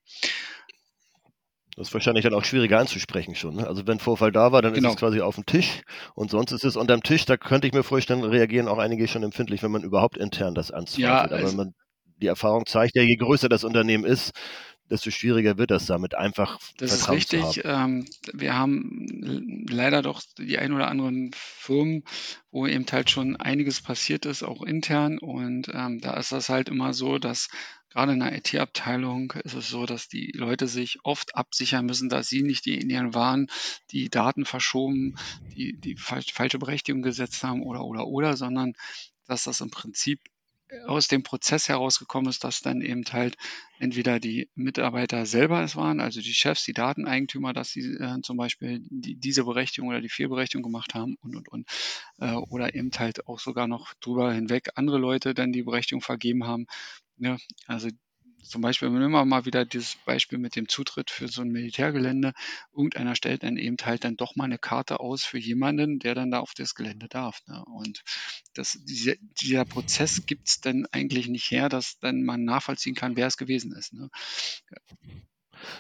Das 1.76 1.88
ist 1.88 1.94
wahrscheinlich 1.94 2.24
dann 2.24 2.34
auch 2.34 2.44
schwieriger 2.44 2.80
anzusprechen 2.80 3.34
schon. 3.36 3.56
Ne? 3.56 3.68
Also 3.68 3.88
wenn 3.88 4.00
Vorfall 4.00 4.32
da 4.32 4.52
war, 4.52 4.62
dann 4.62 4.74
genau. 4.74 4.90
ist 4.90 4.96
es 4.96 5.00
quasi 5.00 5.22
auf 5.22 5.36
dem 5.36 5.46
Tisch 5.46 5.82
und 6.16 6.30
sonst 6.30 6.52
ist 6.52 6.66
es 6.66 6.76
unterm 6.76 7.02
Tisch. 7.02 7.26
Da 7.26 7.38
könnte 7.38 7.68
ich 7.68 7.74
mir 7.74 7.84
vorstellen, 7.84 8.24
reagieren 8.24 8.68
auch 8.68 8.78
einige 8.78 9.08
schon 9.08 9.24
empfindlich, 9.24 9.64
wenn 9.64 9.72
man 9.72 9.84
überhaupt 9.84 10.18
intern 10.18 10.54
das 10.54 10.72
anzweifelt. 10.72 11.32
Ja, 11.32 11.38
Aber 11.38 11.52
man, 11.54 11.74
die 12.18 12.28
Erfahrung 12.28 12.66
zeigt 12.66 12.96
ja, 12.96 13.04
je 13.04 13.16
größer 13.16 13.48
das 13.48 13.64
Unternehmen 13.64 14.04
ist, 14.04 14.32
desto 14.92 15.10
schwieriger 15.10 15.58
wird 15.58 15.72
das 15.72 15.86
damit 15.86 16.16
einfach 16.16 16.60
Das 16.78 16.92
ist 16.92 17.10
richtig. 17.10 17.62
Ähm, 17.64 18.06
wir 18.34 18.56
haben 18.56 19.66
leider 19.70 20.02
doch 20.02 20.22
die 20.38 20.60
ein 20.60 20.74
oder 20.74 20.90
anderen 20.90 21.32
Firmen, 21.34 22.04
wo 22.52 22.68
eben 22.68 22.86
halt 22.92 23.10
schon 23.10 23.38
einiges 23.38 23.82
passiert 23.82 24.26
ist, 24.26 24.44
auch 24.44 24.62
intern. 24.62 25.18
Und 25.18 25.70
ähm, 25.74 26.02
da 26.02 26.18
ist 26.18 26.34
das 26.34 26.50
halt 26.50 26.68
immer 26.68 26.94
so, 26.94 27.20
dass 27.20 27.48
gerade 27.90 28.12
in 28.12 28.20
der 28.20 28.36
IT-Abteilung 28.36 29.32
ist 29.44 29.54
es 29.54 29.70
so, 29.70 29.86
dass 29.86 30.10
die 30.10 30.34
Leute 30.36 30.68
sich 30.68 31.00
oft 31.04 31.36
absichern 31.36 31.86
müssen, 31.86 32.10
dass 32.10 32.28
sie 32.28 32.44
nicht 32.44 32.66
die 32.66 32.76
in 32.76 32.90
ihren 32.90 33.14
Waren 33.14 33.48
die 33.92 34.10
Daten 34.10 34.44
verschoben, 34.44 35.16
die, 35.56 35.78
die 35.78 35.96
falsche 35.96 36.60
Berechtigung 36.60 37.02
gesetzt 37.02 37.44
haben 37.44 37.64
oder, 37.64 37.86
oder, 37.86 38.08
oder, 38.08 38.36
sondern 38.36 38.74
dass 39.26 39.46
das 39.46 39.62
im 39.62 39.72
Prinzip 39.72 40.20
aus 40.88 41.08
dem 41.08 41.24
Prozess 41.24 41.70
herausgekommen 41.70 42.30
ist, 42.30 42.44
dass 42.44 42.62
dann 42.62 42.82
eben 42.82 43.04
halt 43.12 43.36
entweder 43.80 44.20
die 44.20 44.50
Mitarbeiter 44.56 45.26
selber 45.26 45.62
es 45.64 45.76
waren, 45.76 46.00
also 46.00 46.22
die 46.22 46.34
Chefs, 46.34 46.64
die 46.66 46.74
Dateneigentümer, 46.74 47.54
dass 47.54 47.72
sie 47.72 47.82
äh, 47.82 48.22
zum 48.22 48.38
Beispiel 48.38 48.82
die, 48.90 49.16
diese 49.16 49.44
Berechtigung 49.44 49.90
oder 49.90 50.02
die 50.02 50.10
Fehlberechtigung 50.10 50.64
gemacht 50.64 50.94
haben 50.94 51.16
und 51.22 51.36
und 51.36 51.50
und 51.50 51.68
äh, 52.20 52.34
oder 52.34 52.76
eben 52.76 52.92
halt 52.98 53.28
auch 53.28 53.40
sogar 53.40 53.68
noch 53.68 53.94
drüber 53.96 54.34
hinweg 54.34 54.70
andere 54.76 54.98
Leute 54.98 55.34
dann 55.34 55.52
die 55.52 55.64
Berechtigung 55.64 56.02
vergeben 56.02 56.46
haben. 56.46 56.68
Ja, 57.18 57.38
also 57.68 57.90
zum 58.44 58.62
Beispiel, 58.62 58.90
nehmen 58.90 59.12
wir 59.12 59.26
mal 59.26 59.46
wieder 59.46 59.66
dieses 59.66 59.96
Beispiel 60.06 60.38
mit 60.38 60.56
dem 60.56 60.68
Zutritt 60.68 61.10
für 61.10 61.28
so 61.28 61.42
ein 61.42 61.50
Militärgelände. 61.50 62.34
Irgendeiner 62.76 63.16
stellt 63.16 63.44
dann 63.44 63.58
eben 63.58 63.78
halt 63.84 64.04
dann 64.04 64.18
doch 64.18 64.36
mal 64.36 64.46
eine 64.46 64.58
Karte 64.58 65.00
aus 65.00 65.24
für 65.24 65.40
jemanden, 65.40 66.00
der 66.00 66.16
dann 66.16 66.32
da 66.32 66.40
auf 66.40 66.54
das 66.56 66.76
Gelände 66.76 67.08
darf. 67.08 67.42
Ne? 67.48 67.64
Und 67.66 68.04
das, 68.54 68.78
diese, 68.84 69.16
dieser 69.42 69.66
Prozess 69.66 70.26
gibt 70.26 70.50
es 70.50 70.62
dann 70.62 70.86
eigentlich 70.92 71.28
nicht 71.28 71.50
her, 71.52 71.70
dass 71.70 72.00
dann 72.00 72.24
man 72.24 72.44
nachvollziehen 72.44 72.96
kann, 72.96 73.16
wer 73.16 73.28
es 73.28 73.38
gewesen 73.38 73.74
ist. 73.74 73.94
Ne? 73.94 74.10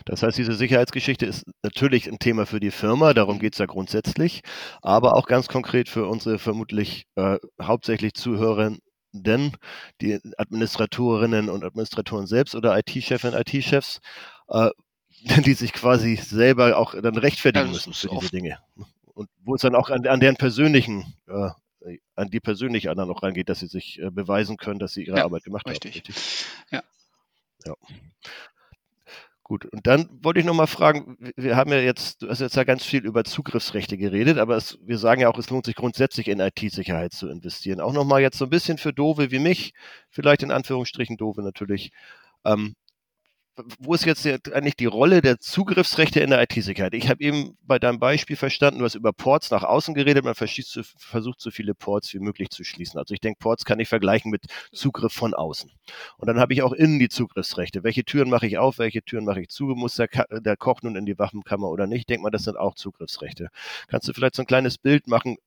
Das 0.05 0.23
heißt, 0.23 0.37
diese 0.37 0.53
Sicherheitsgeschichte 0.53 1.25
ist 1.25 1.43
natürlich 1.63 2.07
ein 2.07 2.19
Thema 2.19 2.45
für 2.45 2.59
die 2.59 2.71
Firma, 2.71 3.13
darum 3.13 3.39
geht 3.39 3.53
es 3.53 3.59
ja 3.59 3.65
grundsätzlich, 3.65 4.41
aber 4.81 5.15
auch 5.15 5.25
ganz 5.25 5.47
konkret 5.47 5.89
für 5.89 6.07
unsere 6.07 6.39
vermutlich 6.39 7.05
äh, 7.15 7.37
hauptsächlich 7.61 8.13
Zuhörer 8.13 8.75
denn 9.11 9.51
die 10.01 10.19
Administratorinnen 10.37 11.49
und 11.49 11.63
Administratoren 11.63 12.27
selbst 12.27 12.55
oder 12.55 12.77
IT-Chefinnen, 12.77 13.39
IT-Chefs, 13.39 13.99
äh, 14.49 14.69
die 15.45 15.53
sich 15.53 15.73
quasi 15.73 16.15
selber 16.15 16.77
auch 16.77 16.95
dann 16.99 17.17
rechtfertigen 17.17 17.67
ja, 17.67 17.71
müssen 17.71 17.93
für 17.93 18.09
diese 18.09 18.31
Dinge. 18.31 18.57
Und 19.13 19.29
wo 19.43 19.55
es 19.55 19.61
dann 19.61 19.75
auch 19.75 19.89
an, 19.89 20.07
an 20.07 20.19
deren 20.19 20.37
persönlichen, 20.37 21.13
äh, 21.27 21.49
an 22.15 22.29
die 22.29 22.39
persönlich 22.39 22.89
anderen 22.89 23.09
noch 23.09 23.23
rangeht, 23.23 23.49
dass 23.49 23.59
sie 23.59 23.67
sich 23.67 23.99
äh, 24.01 24.09
beweisen 24.09 24.57
können, 24.57 24.79
dass 24.79 24.93
sie 24.93 25.05
ihre 25.05 25.17
ja, 25.17 25.25
Arbeit 25.25 25.43
gemacht 25.43 25.67
richtig. 25.67 25.95
haben. 25.95 26.07
Richtig. 26.07 26.45
Ja. 26.71 26.83
ja. 27.65 27.75
Gut, 29.51 29.65
und 29.65 29.85
dann 29.85 30.07
wollte 30.23 30.39
ich 30.39 30.45
nochmal 30.45 30.65
fragen, 30.65 31.17
wir 31.35 31.57
haben 31.57 31.73
ja 31.73 31.79
jetzt, 31.79 32.21
du 32.21 32.29
hast 32.29 32.39
jetzt 32.39 32.55
ja 32.55 32.63
ganz 32.63 32.85
viel 32.85 33.05
über 33.05 33.25
Zugriffsrechte 33.25 33.97
geredet, 33.97 34.37
aber 34.37 34.55
es, 34.55 34.79
wir 34.81 34.97
sagen 34.97 35.19
ja 35.19 35.27
auch, 35.27 35.37
es 35.37 35.49
lohnt 35.49 35.65
sich 35.65 35.75
grundsätzlich 35.75 36.29
in 36.29 36.39
IT-Sicherheit 36.39 37.11
zu 37.11 37.27
investieren. 37.27 37.81
Auch 37.81 37.91
nochmal 37.91 38.21
jetzt 38.21 38.37
so 38.37 38.45
ein 38.45 38.49
bisschen 38.49 38.77
für 38.77 38.93
Dove 38.93 39.29
wie 39.29 39.39
mich, 39.39 39.73
vielleicht 40.09 40.43
in 40.43 40.51
Anführungsstrichen 40.51 41.17
Dove 41.17 41.41
natürlich. 41.43 41.91
Ähm, 42.45 42.75
wo 43.79 43.93
ist 43.93 44.05
jetzt 44.05 44.25
eigentlich 44.53 44.75
die 44.75 44.85
Rolle 44.85 45.21
der 45.21 45.39
Zugriffsrechte 45.39 46.19
in 46.19 46.29
der 46.29 46.41
IT-Sicherheit? 46.41 46.93
Ich 46.93 47.09
habe 47.09 47.21
eben 47.23 47.57
bei 47.63 47.79
deinem 47.79 47.99
Beispiel 47.99 48.35
verstanden, 48.35 48.79
du 48.79 48.85
hast 48.85 48.95
über 48.95 49.11
Ports 49.13 49.51
nach 49.51 49.63
außen 49.63 49.93
geredet, 49.93 50.23
man 50.23 50.35
versucht 50.35 51.41
so 51.41 51.51
viele 51.51 51.75
Ports 51.75 52.13
wie 52.13 52.19
möglich 52.19 52.49
zu 52.49 52.63
schließen. 52.63 52.97
Also 52.97 53.13
ich 53.13 53.19
denke, 53.19 53.39
Ports 53.39 53.65
kann 53.65 53.79
ich 53.79 53.89
vergleichen 53.89 54.31
mit 54.31 54.45
Zugriff 54.71 55.13
von 55.13 55.33
außen. 55.33 55.69
Und 56.17 56.27
dann 56.27 56.39
habe 56.39 56.53
ich 56.53 56.61
auch 56.61 56.73
innen 56.73 56.99
die 56.99 57.09
Zugriffsrechte. 57.09 57.83
Welche 57.83 58.05
Türen 58.05 58.29
mache 58.29 58.47
ich 58.47 58.57
auf, 58.57 58.77
welche 58.79 59.03
Türen 59.03 59.25
mache 59.25 59.41
ich 59.41 59.49
zu? 59.49 59.65
Muss 59.65 59.95
der, 59.95 60.07
der 60.29 60.57
Koch 60.57 60.81
nun 60.81 60.95
in 60.95 61.05
die 61.05 61.19
Waffenkammer 61.19 61.69
oder 61.69 61.87
nicht? 61.87 62.01
Ich 62.01 62.05
denke 62.05 62.23
mal, 62.23 62.31
das 62.31 62.43
sind 62.43 62.57
auch 62.57 62.75
Zugriffsrechte. 62.75 63.49
Kannst 63.87 64.07
du 64.07 64.13
vielleicht 64.13 64.35
so 64.35 64.43
ein 64.43 64.47
kleines 64.47 64.77
Bild 64.77 65.07
machen, 65.07 65.37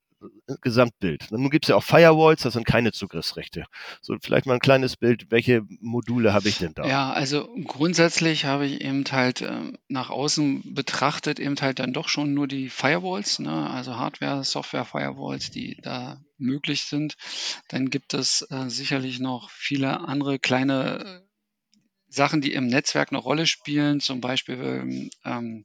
Gesamtbild. 0.61 1.31
Nun 1.31 1.51
gibt 1.51 1.65
es 1.65 1.69
ja 1.71 1.77
auch 1.77 1.83
Firewalls, 1.83 2.43
das 2.43 2.55
sind 2.55 2.67
keine 2.67 2.93
Zugriffsrechte. 2.93 3.65
So, 4.01 4.17
vielleicht 4.21 4.47
mal 4.47 4.55
ein 4.55 4.61
kleines 4.61 4.97
Bild, 4.97 5.31
welche 5.31 5.63
Module 5.81 6.33
habe 6.33 6.49
ich 6.49 6.59
denn 6.59 6.73
da? 6.75 6.87
Ja, 6.87 7.13
also 7.13 7.49
grundsätzlich 7.65 8.45
habe 8.45 8.67
ich 8.67 8.81
eben 8.81 9.05
halt 9.11 9.43
äh, 9.43 9.73
nach 9.89 10.11
außen 10.11 10.75
betrachtet 10.75 11.39
eben 11.39 11.57
halt 11.61 11.79
dann 11.79 11.93
doch 11.93 12.09
schon 12.09 12.35
nur 12.35 12.49
die 12.49 12.69
Firewalls, 12.69 13.39
ne? 13.39 13.71
also 13.71 13.97
Hardware, 13.97 14.45
Software 14.45 14.85
Firewalls, 14.85 15.51
die 15.51 15.79
da 15.83 16.21
möglich 16.39 16.83
sind. 16.83 17.17
Dann 17.69 17.91
gibt 17.91 18.15
es 18.15 18.47
äh, 18.51 18.69
sicherlich 18.69 19.21
noch 19.21 19.51
viele 19.51 20.01
andere 20.01 20.39
kleine 20.39 21.25
Sachen, 22.15 22.41
die 22.41 22.53
im 22.55 22.67
Netzwerk 22.67 23.13
eine 23.13 23.19
Rolle 23.19 23.47
spielen, 23.47 24.01
zum 24.01 24.21
Beispiel 24.21 25.11
ähm, 25.25 25.65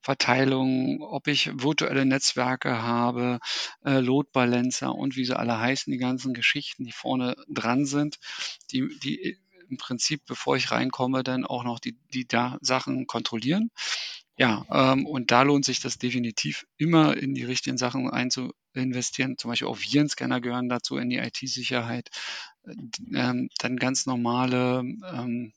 Verteilung, 0.00 1.00
ob 1.00 1.28
ich 1.28 1.50
virtuelle 1.54 2.04
Netzwerke 2.04 2.82
habe, 2.82 3.38
äh, 3.84 4.00
Load 4.00 4.28
Balancer 4.32 4.94
und 4.94 5.16
wie 5.16 5.24
sie 5.24 5.38
alle 5.38 5.58
heißen, 5.58 5.90
die 5.90 5.98
ganzen 5.98 6.34
Geschichten, 6.34 6.84
die 6.84 6.92
vorne 6.92 7.36
dran 7.48 7.86
sind, 7.86 8.18
die, 8.70 8.86
die 9.02 9.38
im 9.70 9.78
Prinzip, 9.78 10.22
bevor 10.26 10.56
ich 10.56 10.70
reinkomme, 10.70 11.22
dann 11.22 11.46
auch 11.46 11.64
noch 11.64 11.80
die, 11.80 11.96
die 12.12 12.26
da 12.28 12.58
Sachen 12.60 13.06
kontrollieren. 13.06 13.70
Ja, 14.36 14.66
ähm, 14.70 15.06
und 15.06 15.30
da 15.30 15.42
lohnt 15.42 15.64
sich 15.64 15.80
das 15.80 15.98
definitiv 15.98 16.66
immer 16.76 17.16
in 17.16 17.34
die 17.34 17.44
richtigen 17.44 17.78
Sachen 17.78 18.10
einzuinvestieren. 18.10 19.38
Zum 19.38 19.50
Beispiel 19.50 19.68
auch 19.68 19.78
Virenscanner 19.78 20.40
gehören 20.40 20.68
dazu 20.68 20.96
in 20.96 21.08
die 21.08 21.18
IT-Sicherheit. 21.18 22.10
Ähm, 23.14 23.48
dann 23.58 23.76
ganz 23.76 24.06
normale 24.06 24.80
ähm, 24.80 25.52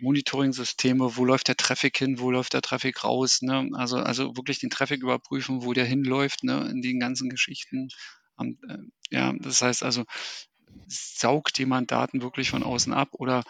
Monitoring-Systeme, 0.00 1.16
wo 1.16 1.24
läuft 1.24 1.48
der 1.48 1.56
Traffic 1.56 1.96
hin, 1.96 2.18
wo 2.18 2.30
läuft 2.30 2.54
der 2.54 2.62
Traffic 2.62 3.04
raus, 3.04 3.42
ne? 3.42 3.70
Also, 3.74 3.98
also 3.98 4.36
wirklich 4.36 4.58
den 4.58 4.70
Traffic 4.70 5.02
überprüfen, 5.02 5.64
wo 5.64 5.72
der 5.72 5.84
hinläuft, 5.84 6.42
ne, 6.44 6.68
in 6.70 6.82
den 6.82 6.98
ganzen 6.98 7.30
Geschichten. 7.30 7.88
Und, 8.36 8.58
äh, 8.68 8.78
ja, 9.10 9.32
das 9.38 9.62
heißt 9.62 9.82
also, 9.84 10.04
saugt 10.88 11.58
jemand 11.58 11.90
Daten 11.90 12.22
wirklich 12.22 12.50
von 12.50 12.62
außen 12.62 12.92
ab 12.92 13.10
oder 13.12 13.44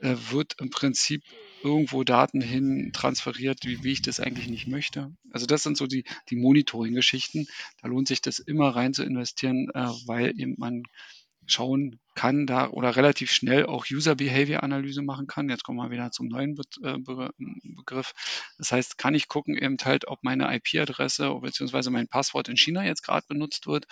äh, 0.00 0.14
wird 0.30 0.54
im 0.60 0.70
Prinzip 0.70 1.22
irgendwo 1.62 2.04
Daten 2.04 2.40
hin 2.40 2.92
transferiert, 2.92 3.64
wie, 3.64 3.82
wie 3.82 3.92
ich 3.92 4.02
das 4.02 4.20
eigentlich 4.20 4.48
nicht 4.48 4.68
möchte. 4.68 5.12
Also 5.32 5.46
das 5.46 5.62
sind 5.62 5.76
so 5.76 5.86
die, 5.86 6.04
die 6.30 6.36
Monitoring-Geschichten. 6.36 7.46
Da 7.82 7.88
lohnt 7.88 8.08
sich 8.08 8.22
das 8.22 8.38
immer 8.38 8.74
rein 8.74 8.94
zu 8.94 9.02
investieren, 9.02 9.68
äh, 9.74 9.88
weil 10.06 10.38
eben 10.40 10.54
man 10.56 10.84
schauen 11.48 11.98
kann 12.14 12.46
da 12.46 12.68
oder 12.70 12.96
relativ 12.96 13.30
schnell 13.30 13.66
auch 13.66 13.86
User 13.90 14.16
Behavior 14.16 14.62
Analyse 14.62 15.02
machen 15.02 15.26
kann. 15.26 15.48
Jetzt 15.48 15.64
kommen 15.64 15.78
wir 15.78 15.90
wieder 15.90 16.10
zum 16.10 16.28
neuen 16.28 16.54
Be 16.54 16.62
äh, 16.82 16.98
Be 16.98 17.30
Begriff. 17.76 18.12
Das 18.58 18.72
heißt, 18.72 18.98
kann 18.98 19.14
ich 19.14 19.28
gucken 19.28 19.56
eben 19.56 19.76
halt, 19.84 20.08
ob 20.08 20.22
meine 20.22 20.54
IP-Adresse 20.54 21.32
bzw. 21.40 21.90
mein 21.90 22.08
Passwort 22.08 22.48
in 22.48 22.56
China 22.56 22.84
jetzt 22.84 23.02
gerade 23.02 23.26
benutzt 23.28 23.66
wird 23.66 23.86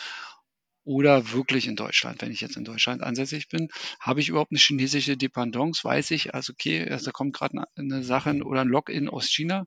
oder 0.86 1.32
wirklich 1.32 1.66
in 1.66 1.76
Deutschland. 1.76 2.22
Wenn 2.22 2.30
ich 2.30 2.40
jetzt 2.40 2.56
in 2.56 2.64
Deutschland 2.64 3.02
ansässig 3.02 3.48
bin, 3.48 3.68
habe 3.98 4.20
ich 4.20 4.28
überhaupt 4.28 4.52
eine 4.52 4.60
chinesische 4.60 5.16
Dependance? 5.16 5.82
Weiß 5.82 6.12
ich, 6.12 6.32
also 6.34 6.52
okay, 6.52 6.88
also 6.88 7.06
da 7.06 7.10
kommt 7.10 7.34
gerade 7.34 7.64
eine 7.76 8.04
Sache 8.04 8.40
oder 8.44 8.60
ein 8.60 8.68
Login 8.68 9.08
aus 9.08 9.28
China 9.28 9.66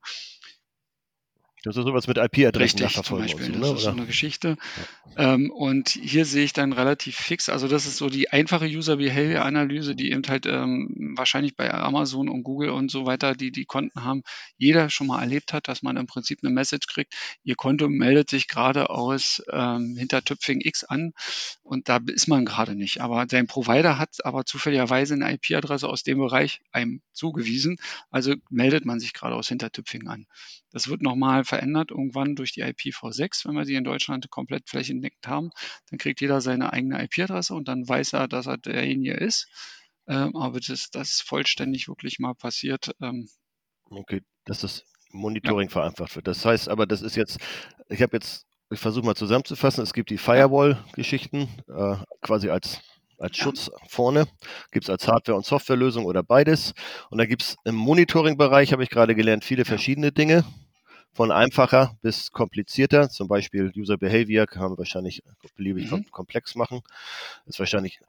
das 1.63 1.75
ist 1.75 1.83
sowas 1.83 2.07
mit 2.07 2.17
IP-Adressen 2.17 2.79
Richtig, 2.79 3.03
zum 3.03 3.19
Beispiel. 3.19 3.45
So, 3.47 3.51
ne? 3.51 3.59
Das 3.59 3.71
ist 3.71 3.83
so 3.83 3.89
eine 3.89 4.05
Geschichte. 4.05 4.57
Ja. 5.17 5.33
Ähm, 5.33 5.51
und 5.51 5.89
hier 5.89 6.25
sehe 6.25 6.45
ich 6.45 6.53
dann 6.53 6.71
relativ 6.71 7.17
fix, 7.17 7.49
also 7.49 7.67
das 7.67 7.85
ist 7.85 7.97
so 7.97 8.07
die 8.09 8.29
einfache 8.29 8.65
User-Behavior-Analyse, 8.65 9.95
die 9.95 10.11
eben 10.11 10.23
halt 10.27 10.45
ähm, 10.45 11.13
wahrscheinlich 11.17 11.57
bei 11.57 11.73
Amazon 11.73 12.29
und 12.29 12.43
Google 12.43 12.69
und 12.69 12.89
so 12.89 13.05
weiter, 13.05 13.33
die 13.35 13.51
die 13.51 13.65
Konten 13.65 14.05
haben, 14.05 14.23
jeder 14.57 14.89
schon 14.89 15.07
mal 15.07 15.19
erlebt 15.19 15.51
hat, 15.51 15.67
dass 15.67 15.81
man 15.81 15.97
im 15.97 16.07
Prinzip 16.07 16.39
eine 16.43 16.53
Message 16.53 16.87
kriegt, 16.87 17.13
ihr 17.43 17.55
Konto 17.55 17.89
meldet 17.89 18.29
sich 18.29 18.47
gerade 18.47 18.89
aus 18.89 19.43
ähm, 19.51 19.97
hinter 19.97 20.23
Tüpfing 20.23 20.61
X 20.61 20.85
an 20.85 21.11
und 21.61 21.89
da 21.89 21.99
ist 22.07 22.27
man 22.27 22.45
gerade 22.45 22.75
nicht. 22.75 23.01
Aber 23.01 23.25
sein 23.29 23.47
Provider 23.47 23.97
hat 23.97 24.23
aber 24.23 24.45
zufälligerweise 24.45 25.15
eine 25.15 25.33
IP-Adresse 25.33 25.89
aus 25.89 26.03
dem 26.03 26.19
Bereich 26.19 26.61
einem 26.71 27.01
zugewiesen, 27.11 27.77
also 28.11 28.35
meldet 28.49 28.85
man 28.85 29.01
sich 29.01 29.13
gerade 29.13 29.35
aus 29.35 29.49
hinter 29.49 29.71
Tüpfing 29.71 30.07
an. 30.07 30.25
Das 30.71 30.87
wird 30.87 31.01
nochmal 31.01 31.43
verändert 31.49 31.91
irgendwann 31.91 32.35
durch 32.35 32.53
die 32.53 32.63
IPv6, 32.63 33.47
wenn 33.47 33.55
wir 33.55 33.65
sie 33.65 33.75
in 33.75 33.83
Deutschland 33.83 34.29
komplett 34.29 34.69
flächendeckend 34.69 35.27
haben. 35.27 35.49
Dann 35.89 35.99
kriegt 35.99 36.21
jeder 36.21 36.41
seine 36.41 36.71
eigene 36.71 37.03
IP-Adresse 37.03 37.53
und 37.53 37.67
dann 37.67 37.87
weiß 37.87 38.13
er, 38.13 38.27
dass 38.27 38.45
er 38.45 38.57
derjenige 38.57 39.13
ist. 39.13 39.47
Ähm, 40.07 40.35
aber 40.35 40.59
das, 40.59 40.89
das 40.91 41.21
vollständig 41.21 41.87
wirklich 41.87 42.19
mal 42.19 42.35
passiert. 42.35 42.95
Ähm, 43.01 43.29
okay, 43.89 44.21
dass 44.45 44.61
das 44.61 44.85
Monitoring 45.11 45.67
ja. 45.67 45.73
vereinfacht 45.73 46.15
wird. 46.15 46.27
Das 46.27 46.45
heißt 46.45 46.69
aber, 46.69 46.85
das 46.85 47.01
ist 47.01 47.15
jetzt, 47.15 47.39
ich 47.89 48.01
habe 48.01 48.15
jetzt, 48.15 48.45
ich 48.71 48.79
versuche 48.79 49.05
mal 49.05 49.15
zusammenzufassen, 49.15 49.83
es 49.83 49.93
gibt 49.93 50.11
die 50.11 50.17
Firewall-Geschichten, 50.17 51.49
äh, 51.67 51.95
quasi 52.21 52.49
als 52.49 52.81
als 53.19 53.35
Schutz 53.35 53.67
ja. 53.67 53.73
vorne, 53.89 54.27
gibt 54.71 54.85
es 54.85 54.89
als 54.89 55.05
Hardware- 55.05 55.35
und 55.35 55.45
Softwarelösung 55.45 56.05
oder 56.05 56.23
beides. 56.23 56.73
Und 57.09 57.17
da 57.17 57.25
gibt 57.25 57.41
es 57.41 57.57
im 57.65 57.75
Monitoring-Bereich, 57.75 58.71
habe 58.71 58.83
ich 58.83 58.89
gerade 58.89 59.13
gelernt, 59.13 59.43
viele 59.43 59.65
verschiedene 59.65 60.13
Dinge. 60.13 60.45
Von 61.13 61.31
einfacher 61.31 61.97
bis 62.01 62.31
komplizierter, 62.31 63.09
zum 63.09 63.27
Beispiel 63.27 63.71
User 63.75 63.97
Behavior 63.97 64.45
kann 64.45 64.69
man 64.69 64.77
wahrscheinlich 64.77 65.23
beliebig 65.55 65.91
mhm. 65.91 66.09
komplex 66.11 66.55
machen. 66.55 66.81
Ist 67.45 67.59
wahrscheinlich 67.59 67.99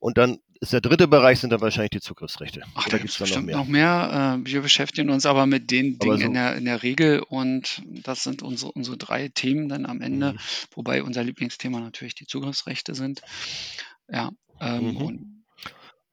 Und 0.00 0.18
dann 0.18 0.38
ist 0.60 0.72
der 0.72 0.80
dritte 0.80 1.06
Bereich 1.06 1.38
sind 1.38 1.50
dann 1.50 1.60
wahrscheinlich 1.60 1.90
die 1.90 2.00
Zugriffsrechte. 2.00 2.62
Ach, 2.74 2.88
da 2.88 2.98
gibt 2.98 3.10
es 3.10 3.18
bestimmt 3.18 3.46
noch 3.46 3.66
mehr? 3.66 4.02
noch 4.02 4.08
mehr. 4.08 4.40
Wir 4.44 4.60
beschäftigen 4.60 5.10
uns 5.10 5.24
aber 5.24 5.46
mit 5.46 5.70
den 5.70 5.98
Dingen 5.98 6.18
so. 6.18 6.24
in, 6.24 6.34
der, 6.34 6.56
in 6.56 6.64
der 6.64 6.82
Regel 6.82 7.20
und 7.20 7.82
das 7.86 8.24
sind 8.24 8.42
unsere, 8.42 8.72
unsere 8.72 8.96
drei 8.96 9.28
Themen 9.28 9.68
dann 9.68 9.86
am 9.86 10.00
Ende, 10.00 10.32
mhm. 10.32 10.38
wobei 10.74 11.02
unser 11.02 11.22
Lieblingsthema 11.22 11.80
natürlich 11.80 12.16
die 12.16 12.26
Zugriffsrechte 12.26 12.94
sind. 12.94 13.22
Ja. 14.10 14.30
Ähm, 14.60 14.94
mhm. 14.94 15.37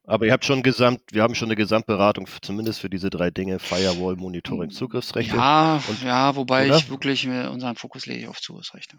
Aber 0.07 0.25
ihr 0.25 0.31
habt 0.31 0.45
schon 0.45 0.63
gesamt, 0.63 1.01
wir 1.11 1.23
haben 1.23 1.35
schon 1.35 1.47
eine 1.47 1.55
Gesamtberatung, 1.55 2.27
zumindest 2.41 2.79
für 2.79 2.89
diese 2.89 3.09
drei 3.09 3.31
Dinge, 3.31 3.59
Firewall, 3.59 4.15
Monitoring, 4.15 4.69
Zugriffsrechte. 4.69 5.35
Ja, 5.35 5.81
und, 5.87 6.03
ja 6.03 6.35
wobei 6.35 6.67
oder? 6.67 6.77
ich 6.77 6.89
wirklich 6.89 7.27
unseren 7.27 7.75
Fokus 7.75 8.05
lege 8.05 8.29
auf 8.29 8.39
Zugriffsrechte. 8.39 8.97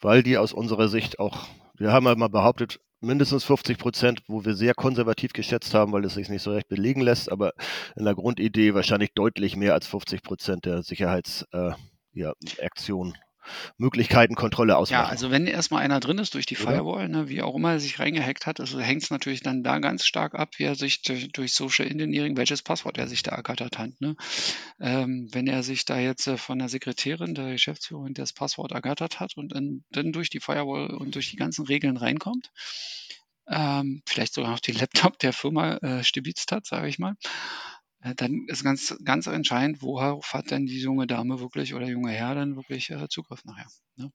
Weil 0.00 0.22
die 0.22 0.36
aus 0.36 0.52
unserer 0.52 0.88
Sicht 0.88 1.18
auch, 1.20 1.46
wir 1.76 1.92
haben 1.92 2.06
einmal 2.08 2.28
behauptet, 2.28 2.80
mindestens 3.00 3.44
50 3.44 3.78
Prozent, 3.78 4.22
wo 4.26 4.44
wir 4.44 4.54
sehr 4.54 4.74
konservativ 4.74 5.32
geschätzt 5.32 5.74
haben, 5.74 5.92
weil 5.92 6.04
es 6.04 6.14
sich 6.14 6.28
nicht 6.28 6.42
so 6.42 6.52
recht 6.52 6.68
belegen 6.68 7.00
lässt, 7.00 7.30
aber 7.30 7.52
in 7.96 8.04
der 8.04 8.14
Grundidee 8.14 8.74
wahrscheinlich 8.74 9.12
deutlich 9.14 9.56
mehr 9.56 9.74
als 9.74 9.86
50 9.86 10.22
Prozent 10.22 10.64
der 10.64 10.82
Sicherheitsaktionen. 10.82 11.84
Äh, 12.12 12.18
ja, 12.18 12.32
Möglichkeiten, 13.76 14.34
Kontrolle 14.34 14.76
ausmachen. 14.76 15.04
Ja, 15.04 15.08
also 15.08 15.30
wenn 15.30 15.46
erstmal 15.46 15.82
einer 15.82 16.00
drin 16.00 16.18
ist 16.18 16.34
durch 16.34 16.46
die 16.46 16.54
Firewall, 16.54 17.08
ne, 17.08 17.28
wie 17.28 17.42
auch 17.42 17.54
immer 17.54 17.72
er 17.72 17.80
sich 17.80 17.98
reingehackt 17.98 18.46
hat, 18.46 18.60
also 18.60 18.80
hängt 18.80 19.02
es 19.02 19.10
natürlich 19.10 19.42
dann 19.42 19.62
da 19.62 19.78
ganz 19.78 20.04
stark 20.04 20.34
ab, 20.34 20.50
wie 20.58 20.64
er 20.64 20.74
sich 20.74 21.02
durch, 21.02 21.30
durch 21.32 21.54
Social 21.54 21.86
Engineering, 21.86 22.36
welches 22.36 22.62
Passwort 22.62 22.98
er 22.98 23.08
sich 23.08 23.22
da 23.22 23.32
ergattert 23.32 23.78
hat. 23.78 24.00
Ne? 24.00 24.16
Ähm, 24.80 25.28
wenn 25.32 25.46
er 25.46 25.62
sich 25.62 25.84
da 25.84 25.98
jetzt 25.98 26.26
äh, 26.26 26.36
von 26.36 26.58
der 26.58 26.68
Sekretärin, 26.68 27.34
der 27.34 27.52
Geschäftsführerin 27.52 28.14
das 28.14 28.32
Passwort 28.32 28.72
ergattert 28.72 29.20
hat 29.20 29.36
und 29.36 29.54
dann, 29.54 29.84
dann 29.90 30.12
durch 30.12 30.30
die 30.30 30.40
Firewall 30.40 30.94
und 30.94 31.14
durch 31.14 31.30
die 31.30 31.36
ganzen 31.36 31.66
Regeln 31.66 31.96
reinkommt, 31.96 32.50
ähm, 33.48 34.02
vielleicht 34.06 34.34
sogar 34.34 34.50
noch 34.50 34.60
die 34.60 34.72
Laptop 34.72 35.18
der 35.18 35.32
Firma 35.32 35.76
äh, 35.78 36.04
stibitzt 36.04 36.52
hat, 36.52 36.66
sage 36.66 36.88
ich 36.88 36.98
mal, 36.98 37.14
dann 38.16 38.46
ist 38.48 38.64
ganz, 38.64 38.96
ganz 39.04 39.26
entscheidend, 39.28 39.80
worauf 39.80 40.34
hat 40.34 40.50
denn 40.50 40.66
die 40.66 40.80
junge 40.80 41.06
Dame 41.06 41.38
wirklich 41.38 41.72
oder 41.74 41.88
junge 41.88 42.10
Herr 42.10 42.34
dann 42.34 42.56
wirklich 42.56 42.90
äh, 42.90 43.08
Zugriff 43.08 43.44
nachher. 43.44 43.68
Ne? 43.94 44.10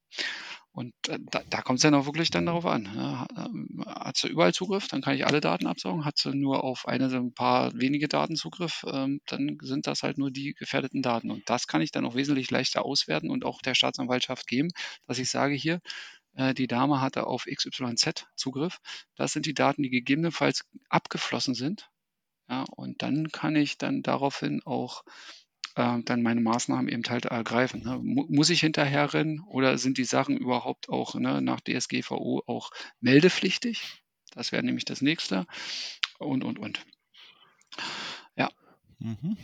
Und 0.74 0.94
äh, 1.08 1.18
da, 1.32 1.42
da 1.50 1.62
kommt 1.62 1.78
es 1.78 1.84
dann 1.84 1.94
auch 1.94 2.06
wirklich 2.06 2.30
dann 2.30 2.46
darauf 2.46 2.66
an. 2.66 2.84
Ne? 2.84 3.28
Ähm, 3.38 3.84
hat 3.88 4.18
sie 4.18 4.28
überall 4.28 4.54
Zugriff, 4.54 4.90
dann 4.90 5.02
kann 5.02 5.16
ich 5.16 5.26
alle 5.26 5.40
Daten 5.40 5.68
absaugen. 5.68 6.04
Hat 6.04 6.18
sie 6.18 6.36
nur 6.36 6.66
auf 6.66 6.86
eine, 6.88 7.06
ein 7.06 7.34
paar 7.34 7.72
wenige 7.76 8.10
Daten 8.10 8.36
Zugriff, 8.36 8.84
ähm, 8.92 9.22
dann 9.26 9.58
sind 9.62 9.88
das 9.88 10.04
halt 10.04 10.18
nur 10.18 10.32
die 10.32 10.54
gefährdeten 10.54 11.02
Daten. 11.02 11.32
Und 11.32 11.50
das 11.50 11.68
kann 11.68 11.82
ich 11.82 11.92
dann 11.92 12.06
auch 12.06 12.16
wesentlich 12.16 12.52
leichter 12.52 12.84
auswerten 12.84 13.30
und 13.30 13.46
auch 13.46 13.62
der 13.62 13.74
Staatsanwaltschaft 13.74 14.48
geben, 14.48 14.70
dass 15.06 15.18
ich 15.18 15.30
sage 15.30 15.56
hier, 15.56 15.80
äh, 16.36 16.54
die 16.54 16.68
Dame 16.68 17.00
hatte 17.00 17.26
auf 17.26 17.46
XYZ 17.46 18.26
Zugriff. 18.36 18.80
Das 19.16 19.32
sind 19.32 19.46
die 19.46 19.54
Daten, 19.54 19.84
die 19.84 19.90
gegebenenfalls 19.90 20.66
abgeflossen 20.90 21.56
sind 21.56 21.90
ja, 22.50 22.66
und 22.76 23.02
dann 23.02 23.30
kann 23.32 23.56
ich 23.56 23.78
dann 23.78 24.04
daraufhin 24.04 24.62
auch 24.64 25.04
äh, 25.76 26.00
dann 26.04 26.22
meine 26.24 26.42
Maßnahmen 26.42 26.88
eben 26.90 27.04
halt 27.08 27.26
ergreifen. 27.26 27.84
Ne? 27.84 28.00
Muss 28.02 28.50
ich 28.50 28.62
hinterher 28.62 29.14
rennen 29.14 29.42
oder 29.42 29.78
sind 29.78 29.98
die 29.98 30.06
Sachen 30.06 30.38
überhaupt 30.38 30.90
auch 30.90 31.16
ne, 31.16 31.42
nach 31.42 31.62
DSGVO 31.62 32.44
auch 32.48 32.72
meldepflichtig? 33.00 34.02
Das 34.34 34.52
wäre 34.52 34.64
nämlich 34.64 34.86
das 34.86 35.02
nächste. 35.02 35.46
Und, 36.20 36.44
und, 36.44 36.60
und. 36.60 36.86
Ja. 38.36 38.50
Mhm. 39.00 39.38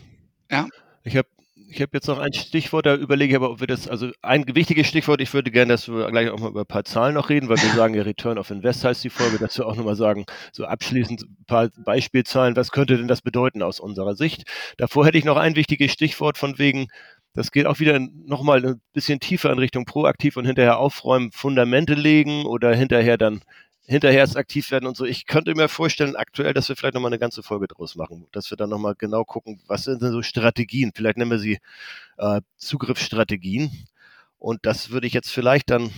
Ja. 0.50 0.68
Ich 1.04 1.18
habe 1.18 1.28
ich 1.56 1.82
habe 1.82 1.92
jetzt 1.94 2.08
noch 2.08 2.20
ein 2.20 2.34
Stichwort, 2.34 2.86
da 2.86 2.96
überlege 2.96 3.32
ich 3.32 3.36
aber, 3.36 3.52
ob 3.52 3.60
wir 3.60 3.68
das, 3.68 3.88
also 3.88 4.10
ein 4.22 4.44
wichtiges 4.54 4.88
Stichwort, 4.88 5.22
ich 5.22 5.34
würde 5.34 5.52
gerne, 5.52 5.74
dass 5.74 5.88
wir 5.88 6.10
gleich 6.10 6.30
auch 6.30 6.40
mal 6.40 6.50
über 6.50 6.62
ein 6.62 6.68
paar 6.68 6.84
Zahlen 6.84 7.14
noch 7.14 7.30
reden, 7.30 7.50
weil 7.50 7.58
wir 7.58 7.70
sagen 7.70 7.94
ja 7.94 8.04
Return 8.04 8.38
of 8.38 8.50
Invest 8.50 8.84
heißt 8.84 9.04
die 9.04 9.10
Folge, 9.10 9.40
wir 9.40 9.66
auch 9.66 9.76
nochmal 9.76 9.96
sagen, 9.96 10.26
so 10.52 10.66
abschließend 10.66 11.22
ein 11.22 11.46
paar 11.46 11.70
Beispielzahlen, 11.86 12.56
was 12.56 12.72
könnte 12.72 12.98
denn 12.98 13.08
das 13.08 13.22
bedeuten 13.22 13.62
aus 13.62 13.80
unserer 13.80 14.16
Sicht? 14.16 14.44
Davor 14.78 15.06
hätte 15.06 15.18
ich 15.18 15.26
noch 15.26 15.38
ein 15.38 15.56
wichtiges 15.56 15.92
Stichwort 15.92 16.38
von 16.38 16.58
wegen, 16.58 16.88
das 17.34 17.52
geht 17.52 17.66
auch 17.66 17.80
wieder 17.80 18.00
nochmal 18.00 18.66
ein 18.66 18.82
bisschen 18.94 19.20
tiefer 19.20 19.52
in 19.52 19.60
Richtung 19.60 19.86
proaktiv 19.86 20.38
und 20.38 20.46
hinterher 20.46 20.78
aufräumen, 20.78 21.32
Fundamente 21.32 21.94
legen 21.94 22.46
oder 22.46 22.76
hinterher 22.76 23.18
dann 23.18 23.42
hinterher 23.86 24.20
erst 24.20 24.38
aktiv 24.38 24.72
werden 24.72 24.88
und 24.88 24.96
so. 24.96 25.06
Ich 25.06 25.26
könnte 25.26 25.56
mir 25.56 25.68
vorstellen, 25.68 26.16
aktuell, 26.16 26.54
dass 26.54 26.70
wir 26.70 26.76
vielleicht 26.76 26.94
nochmal 26.94 27.10
eine 27.10 27.20
ganze 27.20 27.44
Folge 27.44 27.68
draus 27.68 27.96
machen, 27.96 28.28
dass 28.32 28.50
wir 28.50 28.58
dann 28.58 28.70
nochmal 28.70 28.96
genau 28.96 29.24
gucken, 29.26 29.62
was 29.68 29.84
sind 29.84 30.02
denn 30.02 30.12
so 30.12 30.22
Strategien? 30.22 30.92
Vielleicht 30.96 31.18
nennen 31.18 31.32
wir 31.32 31.40
sie 31.40 31.60
äh, 32.18 32.42
Zugriffsstrategien. 32.58 33.88
Und 34.40 34.66
das 34.66 34.90
würde 34.90 35.08
ich 35.08 35.14
jetzt 35.14 35.32
vielleicht 35.32 35.70
dann 35.70 35.92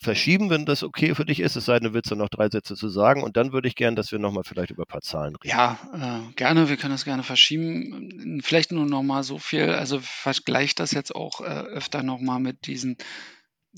verschieben, 0.00 0.50
wenn 0.50 0.64
das 0.64 0.82
okay 0.82 1.14
für 1.14 1.24
dich 1.24 1.40
ist. 1.40 1.56
Es 1.56 1.64
sei 1.64 1.78
denn, 1.78 1.88
du 1.88 1.94
willst 1.94 2.10
dann 2.10 2.18
noch 2.18 2.28
drei 2.28 2.48
Sätze 2.48 2.76
zu 2.76 2.88
sagen. 2.88 3.22
Und 3.22 3.36
dann 3.36 3.52
würde 3.52 3.68
ich 3.68 3.74
gerne, 3.74 3.96
dass 3.96 4.12
wir 4.12 4.18
nochmal 4.18 4.44
vielleicht 4.44 4.70
über 4.70 4.84
ein 4.84 4.88
paar 4.88 5.00
Zahlen 5.00 5.34
reden. 5.36 5.48
Ja, 5.48 5.78
äh, 5.94 6.32
gerne. 6.34 6.68
Wir 6.68 6.76
können 6.76 6.92
das 6.94 7.04
gerne 7.04 7.22
verschieben. 7.22 8.40
Vielleicht 8.42 8.72
nur 8.72 8.86
nochmal 8.86 9.24
so 9.24 9.38
viel. 9.38 9.70
Also 9.70 9.98
vergleicht 10.00 10.80
das 10.80 10.92
jetzt 10.92 11.14
auch 11.14 11.40
äh, 11.40 11.44
öfter 11.44 12.02
nochmal 12.02 12.40
mit 12.40 12.66
diesen 12.66 12.96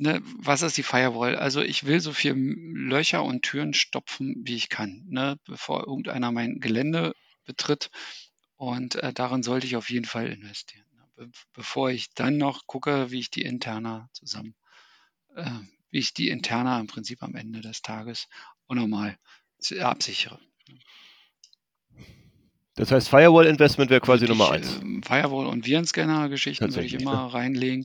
ne, 0.01 0.23
was 0.39 0.63
ist 0.63 0.77
die 0.77 0.83
Firewall? 0.83 1.37
Also 1.37 1.61
ich 1.63 1.85
will 1.85 2.01
so 2.01 2.13
viel 2.13 2.35
Löcher 2.35 3.23
und 3.25 3.43
Türen 3.43 3.75
stopfen, 3.75 4.37
wie 4.45 4.57
ich 4.57 4.69
kann, 4.69 5.05
ne, 5.09 5.39
bevor 5.45 5.87
irgendeiner 5.87 6.33
mein 6.33 6.61
Gelände 6.61 7.15
betritt. 7.45 7.91
Und 8.57 8.97
äh, 8.97 9.13
darin 9.13 9.43
sollte 9.43 9.67
ich 9.67 9.77
auf 9.77 9.91
jeden 9.91 10.07
Fall 10.07 10.29
investieren. 10.29 10.87
Ne, 10.95 11.27
be 11.27 11.31
bevor 11.53 11.91
ich 11.91 12.13
dann 12.15 12.37
noch 12.39 12.67
gucke, 12.67 13.11
wie 13.11 13.21
ich 13.21 13.31
die 13.31 13.43
interner 13.43 14.09
zusammen, 14.13 14.55
äh, 15.37 15.51
wie 15.91 15.99
ich 15.99 16.15
die 16.15 16.29
interner 16.29 16.81
im 16.81 16.87
Prinzip 16.87 17.23
am 17.23 17.35
Ende 17.35 17.61
des 17.61 17.83
Tages 17.83 18.29
auch 18.69 18.75
nochmal 18.75 19.19
absichere. 19.81 20.41
Das 22.81 22.93
heißt, 22.93 23.11
Firewall-Investment 23.11 23.90
wäre 23.90 24.01
quasi 24.01 24.25
Nummer 24.25 24.53
eins. 24.53 24.79
Äh, 24.79 25.03
Firewall- 25.07 25.49
und 25.49 25.66
Virenscanner-Geschichten 25.66 26.75
würde 26.75 26.87
ich 26.87 26.95
immer 26.95 27.12
ja. 27.12 27.27
reinlegen. 27.27 27.85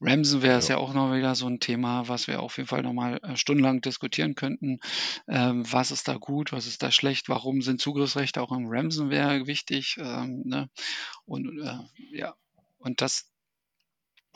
Ransomware 0.00 0.54
ja. 0.54 0.58
ist 0.58 0.66
ja 0.66 0.78
auch 0.78 0.92
noch 0.94 1.14
wieder 1.14 1.36
so 1.36 1.46
ein 1.46 1.60
Thema, 1.60 2.08
was 2.08 2.26
wir 2.26 2.42
auf 2.42 2.56
jeden 2.56 2.68
Fall 2.68 2.82
nochmal 2.82 3.20
äh, 3.22 3.36
stundenlang 3.36 3.82
diskutieren 3.82 4.34
könnten. 4.34 4.80
Ähm, 5.28 5.62
was 5.70 5.92
ist 5.92 6.08
da 6.08 6.16
gut, 6.16 6.52
was 6.52 6.66
ist 6.66 6.82
da 6.82 6.90
schlecht, 6.90 7.28
warum 7.28 7.62
sind 7.62 7.80
Zugriffsrechte 7.80 8.42
auch 8.42 8.50
im 8.50 8.66
Ransomware 8.66 9.46
wichtig? 9.46 9.96
Ähm, 10.00 10.42
ne? 10.44 10.68
Und 11.24 11.46
äh, 11.62 12.18
ja, 12.18 12.34
und 12.78 13.00
das, 13.00 13.31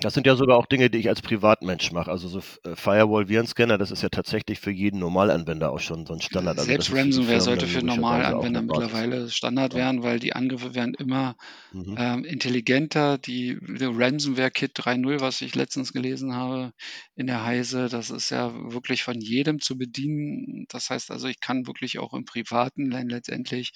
das 0.00 0.12
sind 0.12 0.26
ja 0.26 0.36
sogar 0.36 0.58
auch 0.58 0.66
Dinge, 0.66 0.90
die 0.90 0.98
ich 0.98 1.08
als 1.08 1.22
Privatmensch 1.22 1.90
mache. 1.90 2.10
Also 2.10 2.28
so 2.28 2.38
äh, 2.38 2.76
Firewall 2.76 3.28
Virenscanner, 3.28 3.78
das 3.78 3.90
ist 3.90 4.02
ja 4.02 4.10
tatsächlich 4.10 4.60
für 4.60 4.70
jeden 4.70 5.00
Normalanwender 5.00 5.72
auch 5.72 5.80
schon 5.80 6.04
so 6.04 6.12
ein 6.12 6.20
Standard. 6.20 6.58
Also 6.58 6.68
Selbst 6.68 6.92
Ransomware 6.92 7.40
sollte 7.40 7.66
für 7.66 7.82
Normalanwender 7.82 8.60
mittlerweile 8.60 9.30
Standard 9.30 9.72
ja. 9.72 9.78
werden, 9.78 10.02
weil 10.02 10.18
die 10.18 10.34
Angriffe 10.34 10.74
werden 10.74 10.92
immer 10.94 11.36
mhm. 11.72 11.96
ähm, 11.98 12.24
intelligenter. 12.24 13.16
Die, 13.16 13.58
die 13.60 13.84
Ransomware 13.84 14.50
Kit 14.50 14.78
3.0, 14.78 15.20
was 15.20 15.40
ich 15.40 15.54
letztens 15.54 15.94
gelesen 15.94 16.34
habe 16.34 16.72
in 17.14 17.26
der 17.26 17.44
Heise, 17.44 17.88
das 17.88 18.10
ist 18.10 18.28
ja 18.28 18.52
wirklich 18.70 19.02
von 19.02 19.18
jedem 19.18 19.60
zu 19.60 19.78
bedienen. 19.78 20.66
Das 20.68 20.90
heißt 20.90 21.10
also, 21.10 21.26
ich 21.26 21.40
kann 21.40 21.66
wirklich 21.66 21.98
auch 21.98 22.12
im 22.12 22.26
Privaten 22.26 22.90
letztendlich 22.90 23.72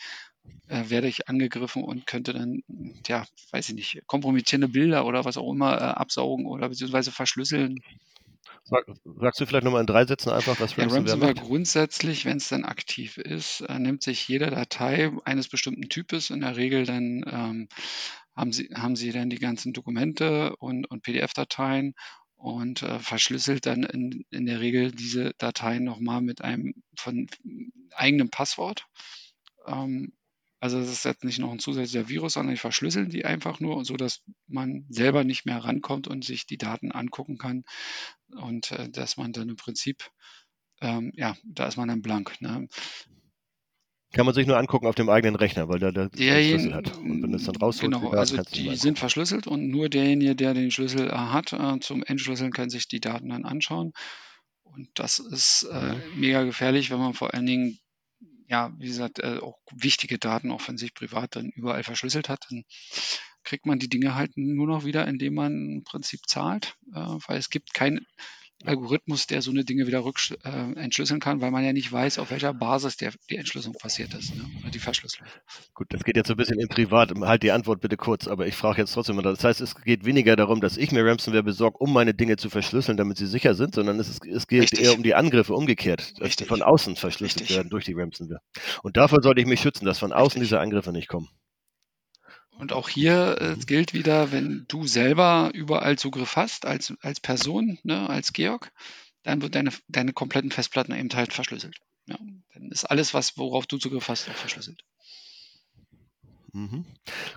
äh, 0.68 0.88
werde 0.88 1.08
ich 1.08 1.28
angegriffen 1.28 1.84
und 1.84 2.06
könnte 2.06 2.32
dann, 2.32 2.62
ja, 3.06 3.24
weiß 3.52 3.70
ich 3.70 3.74
nicht, 3.74 4.02
kompromittierende 4.06 4.68
Bilder 4.68 5.06
oder 5.06 5.24
was 5.24 5.36
auch 5.36 5.50
immer 5.52 5.74
äh, 5.74 5.84
absaugen 5.84 6.46
oder 6.46 6.68
beziehungsweise 6.68 7.10
verschlüsseln. 7.12 7.80
Sag, 8.64 8.86
sagst 9.04 9.40
du 9.40 9.46
vielleicht 9.46 9.64
nochmal 9.64 9.80
in 9.80 9.86
drei 9.86 10.06
Sätzen 10.06 10.30
einfach, 10.30 10.60
was 10.60 10.76
ja, 10.76 10.86
Ransomware 10.86 11.34
grundsätzlich, 11.34 12.24
wenn 12.24 12.36
es 12.36 12.48
dann 12.48 12.64
aktiv 12.64 13.16
ist, 13.16 13.62
äh, 13.62 13.78
nimmt 13.78 14.02
sich 14.02 14.28
jede 14.28 14.50
Datei 14.50 15.10
eines 15.24 15.48
bestimmten 15.48 15.88
Types, 15.88 16.30
in 16.30 16.40
der 16.40 16.56
Regel 16.56 16.84
dann 16.84 17.24
ähm, 17.26 17.68
haben, 18.36 18.52
sie, 18.52 18.70
haben 18.74 18.96
sie 18.96 19.12
dann 19.12 19.30
die 19.30 19.38
ganzen 19.38 19.72
Dokumente 19.72 20.54
und, 20.56 20.88
und 20.90 21.02
PDF-Dateien 21.02 21.94
und 22.36 22.82
äh, 22.82 22.98
verschlüsselt 23.00 23.66
dann 23.66 23.82
in, 23.82 24.24
in 24.30 24.46
der 24.46 24.60
Regel 24.60 24.92
diese 24.92 25.34
Dateien 25.38 25.84
nochmal 25.84 26.22
mit 26.22 26.42
einem 26.42 26.74
von 26.96 27.26
eigenem 27.94 28.30
Passwort. 28.30 28.86
Ähm, 29.66 30.12
also 30.60 30.78
es 30.78 30.90
ist 30.90 31.04
jetzt 31.04 31.24
nicht 31.24 31.38
noch 31.38 31.50
ein 31.50 31.58
zusätzlicher 31.58 32.08
Virus, 32.08 32.34
sondern 32.34 32.54
die 32.54 32.60
verschlüsseln 32.60 33.08
die 33.08 33.24
einfach 33.24 33.60
nur, 33.60 33.84
so 33.84 33.96
dass 33.96 34.22
man 34.46 34.84
selber 34.90 35.24
nicht 35.24 35.46
mehr 35.46 35.58
rankommt 35.58 36.06
und 36.06 36.24
sich 36.24 36.46
die 36.46 36.58
Daten 36.58 36.92
angucken 36.92 37.38
kann 37.38 37.64
und 38.36 38.70
äh, 38.72 38.90
dass 38.90 39.16
man 39.16 39.32
dann 39.32 39.48
im 39.48 39.56
Prinzip, 39.56 40.10
ähm, 40.82 41.12
ja, 41.16 41.34
da 41.44 41.66
ist 41.66 41.78
man 41.78 41.88
dann 41.88 42.02
blank. 42.02 42.40
Ne? 42.40 42.68
Kann 44.12 44.26
man 44.26 44.34
sich 44.34 44.46
nur 44.46 44.58
angucken 44.58 44.86
auf 44.86 44.96
dem 44.96 45.08
eigenen 45.08 45.36
Rechner, 45.36 45.68
weil 45.68 45.78
der, 45.78 45.92
der 45.92 46.10
Schlüssel 46.12 46.74
hat. 46.74 46.96
Und 46.98 47.22
wenn 47.22 47.32
es 47.32 47.44
dann 47.44 47.56
rausholt, 47.56 47.92
genau, 47.92 48.10
also 48.10 48.42
die 48.42 48.74
sind 48.76 48.98
verschlüsselt 48.98 49.46
und 49.46 49.68
nur 49.68 49.88
derjenige, 49.88 50.34
der 50.34 50.52
den 50.52 50.70
Schlüssel 50.70 51.08
äh, 51.08 51.12
hat, 51.12 51.52
äh, 51.52 51.78
zum 51.80 52.02
Entschlüsseln 52.02 52.52
kann 52.52 52.70
sich 52.70 52.86
die 52.86 53.00
Daten 53.00 53.30
dann 53.30 53.44
anschauen. 53.44 53.92
Und 54.62 54.88
das 54.94 55.20
ist 55.20 55.68
äh, 55.72 55.94
mhm. 55.94 56.20
mega 56.20 56.42
gefährlich, 56.42 56.90
wenn 56.90 56.98
man 56.98 57.14
vor 57.14 57.32
allen 57.32 57.46
Dingen 57.46 57.78
ja, 58.50 58.72
wie 58.78 58.88
gesagt, 58.88 59.20
äh, 59.20 59.38
auch 59.38 59.58
wichtige 59.70 60.18
Daten 60.18 60.50
auch 60.50 60.60
von 60.60 60.76
sich 60.76 60.92
privat 60.92 61.36
dann 61.36 61.50
überall 61.50 61.84
verschlüsselt 61.84 62.28
hat, 62.28 62.46
dann 62.50 62.64
kriegt 63.44 63.64
man 63.64 63.78
die 63.78 63.88
Dinge 63.88 64.16
halt 64.16 64.32
nur 64.36 64.66
noch 64.66 64.84
wieder, 64.84 65.06
indem 65.06 65.34
man 65.34 65.52
im 65.52 65.84
Prinzip 65.84 66.22
zahlt, 66.26 66.74
äh, 66.92 66.98
weil 66.98 67.38
es 67.38 67.48
gibt 67.48 67.74
kein, 67.74 68.04
Algorithmus, 68.64 69.26
der 69.26 69.42
so 69.42 69.50
eine 69.50 69.64
Dinge 69.64 69.86
wieder 69.86 70.04
rück, 70.04 70.18
äh, 70.44 70.72
entschlüsseln 70.78 71.20
kann, 71.20 71.40
weil 71.40 71.50
man 71.50 71.64
ja 71.64 71.72
nicht 71.72 71.90
weiß, 71.90 72.18
auf 72.18 72.30
welcher 72.30 72.52
Basis 72.52 72.96
der, 72.96 73.12
die 73.30 73.36
Entschlüsselung 73.36 73.76
passiert 73.78 74.12
ist, 74.14 74.36
ne? 74.36 74.44
oder 74.60 74.70
die 74.70 74.78
Verschlüsselung. 74.78 75.28
Gut, 75.74 75.86
das 75.90 76.04
geht 76.04 76.16
jetzt 76.16 76.28
so 76.28 76.34
ein 76.34 76.36
bisschen 76.36 76.60
in 76.60 76.68
Privat. 76.68 77.12
Halt 77.20 77.42
die 77.42 77.52
Antwort 77.52 77.80
bitte 77.80 77.96
kurz, 77.96 78.28
aber 78.28 78.46
ich 78.46 78.54
frage 78.54 78.82
jetzt 78.82 78.92
trotzdem 78.92 79.16
mal. 79.16 79.22
Das 79.22 79.42
heißt, 79.42 79.60
es 79.60 79.74
geht 79.74 80.04
weniger 80.04 80.36
darum, 80.36 80.60
dass 80.60 80.76
ich 80.76 80.92
mir 80.92 81.04
Ransomware 81.04 81.42
besorge, 81.42 81.78
um 81.78 81.92
meine 81.92 82.14
Dinge 82.14 82.36
zu 82.36 82.50
verschlüsseln, 82.50 82.96
damit 82.96 83.16
sie 83.16 83.26
sicher 83.26 83.54
sind, 83.54 83.74
sondern 83.74 83.98
es, 83.98 84.08
ist, 84.08 84.24
es 84.26 84.46
geht 84.46 84.62
Richtig. 84.62 84.82
eher 84.82 84.94
um 84.94 85.02
die 85.02 85.14
Angriffe 85.14 85.54
umgekehrt, 85.54 86.12
dass 86.12 86.20
Richtig. 86.20 86.46
die 86.46 86.48
von 86.48 86.62
außen 86.62 86.96
verschlüsselt 86.96 87.42
Richtig. 87.42 87.56
werden 87.56 87.70
durch 87.70 87.84
die 87.84 87.94
Ransomware. 87.94 88.40
Und 88.82 88.96
davor 88.96 89.22
sollte 89.22 89.40
ich 89.40 89.46
mich 89.46 89.60
schützen, 89.60 89.86
dass 89.86 89.98
von 89.98 90.12
außen 90.12 90.40
diese 90.40 90.60
Angriffe 90.60 90.92
nicht 90.92 91.08
kommen. 91.08 91.28
Und 92.60 92.74
auch 92.74 92.90
hier 92.90 93.40
äh, 93.40 93.56
gilt 93.64 93.94
wieder, 93.94 94.32
wenn 94.32 94.66
du 94.68 94.86
selber 94.86 95.50
überall 95.54 95.96
Zugriff 95.96 96.36
hast, 96.36 96.66
als, 96.66 96.92
als 97.00 97.18
Person, 97.18 97.78
ne, 97.84 98.08
als 98.08 98.34
Georg, 98.34 98.70
dann 99.22 99.40
wird 99.40 99.54
deine, 99.54 99.72
deine 99.88 100.12
kompletten 100.12 100.50
Festplatten 100.50 100.94
eben 100.94 101.08
halt 101.14 101.32
verschlüsselt. 101.32 101.78
Ja, 102.06 102.18
dann 102.52 102.70
ist 102.70 102.84
alles, 102.84 103.14
was, 103.14 103.38
worauf 103.38 103.66
du 103.66 103.78
Zugriff 103.78 104.08
hast, 104.08 104.28
auch 104.28 104.34
verschlüsselt. 104.34 104.84
Mhm. 106.52 106.84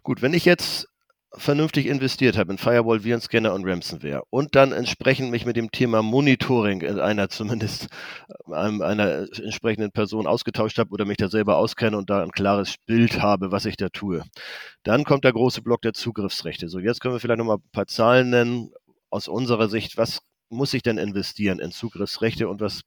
Gut, 0.01 0.21
wenn 0.21 0.33
ich 0.33 0.43
jetzt 0.43 0.89
vernünftig 1.35 1.87
investiert 1.87 2.37
habe 2.37 2.51
in 2.51 2.57
Firewall, 2.57 3.03
Virenscanner 3.03 3.53
und 3.53 3.65
Ransomware 3.65 4.23
und 4.29 4.55
dann 4.55 4.71
entsprechend 4.71 5.31
mich 5.31 5.45
mit 5.45 5.55
dem 5.55 5.71
Thema 5.71 6.01
Monitoring 6.01 6.81
in 6.81 6.99
einer 6.99 7.29
zumindest 7.29 7.87
äh, 8.47 8.53
einer 8.53 9.27
entsprechenden 9.41 9.91
Person 9.91 10.27
ausgetauscht 10.27 10.77
habe 10.77 10.91
oder 10.91 11.05
mich 11.05 11.17
da 11.17 11.29
selber 11.29 11.57
auskenne 11.57 11.97
und 11.97 12.09
da 12.09 12.21
ein 12.21 12.31
klares 12.31 12.75
Bild 12.85 13.21
habe, 13.21 13.51
was 13.51 13.65
ich 13.65 13.77
da 13.77 13.89
tue. 13.89 14.23
Dann 14.83 15.03
kommt 15.03 15.23
der 15.23 15.33
große 15.33 15.61
Block 15.61 15.81
der 15.81 15.93
Zugriffsrechte. 15.93 16.69
So, 16.69 16.79
jetzt 16.79 17.01
können 17.01 17.15
wir 17.15 17.19
vielleicht 17.19 17.39
nochmal 17.39 17.57
ein 17.57 17.71
paar 17.71 17.87
Zahlen 17.87 18.29
nennen 18.29 18.71
aus 19.09 19.27
unserer 19.27 19.69
Sicht. 19.69 19.97
Was 19.97 20.19
muss 20.49 20.73
ich 20.73 20.83
denn 20.83 20.97
investieren 20.97 21.59
in 21.59 21.71
Zugriffsrechte 21.71 22.47
und 22.47 22.61
was 22.61 22.81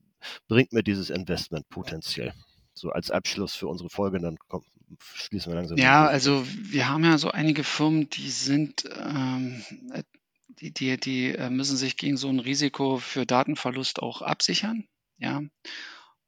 bringt 0.49 0.73
mir 0.73 0.83
dieses 0.83 1.11
Investment 1.11 1.69
potenziell? 1.69 2.33
So 2.75 2.91
als 2.91 3.11
Abschluss 3.11 3.55
für 3.55 3.69
unsere 3.69 3.89
Folge, 3.89 4.21
dann 4.21 4.37
kommt, 4.49 4.67
schließen 5.01 5.53
wir 5.53 5.57
langsam. 5.57 5.79
Ja, 5.79 6.07
also 6.07 6.47
wir 6.47 6.89
haben 6.89 7.05
ja 7.05 7.19
so 7.19 7.31
einige 7.31 7.65
Firmen, 7.65 8.09
die 8.11 8.31
sind, 8.31 8.85
ähm, 8.97 9.63
die, 10.49 10.73
die, 10.73 10.97
die 10.99 11.33
äh, 11.33 11.51
müssen 11.51 11.77
sich 11.77 11.97
gegen 11.97 12.17
so 12.17 12.29
ein 12.29 12.41
Risiko 12.41 12.99
für 12.99 13.27
Datenverlust 13.27 14.01
auch 14.01 14.23
absichern. 14.23 14.87
Ja. 15.19 15.43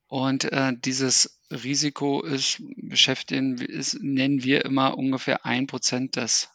Und 0.07 0.45
äh, 0.45 0.73
dieses 0.77 1.41
Risiko 1.51 2.23
ist, 2.23 2.63
beschäftigen, 2.77 3.59
ist, 3.59 4.03
nennen 4.03 4.43
wir 4.43 4.65
immer 4.65 4.97
ungefähr 4.97 5.45
ein 5.45 5.67
Prozent 5.67 6.17
des, 6.17 6.51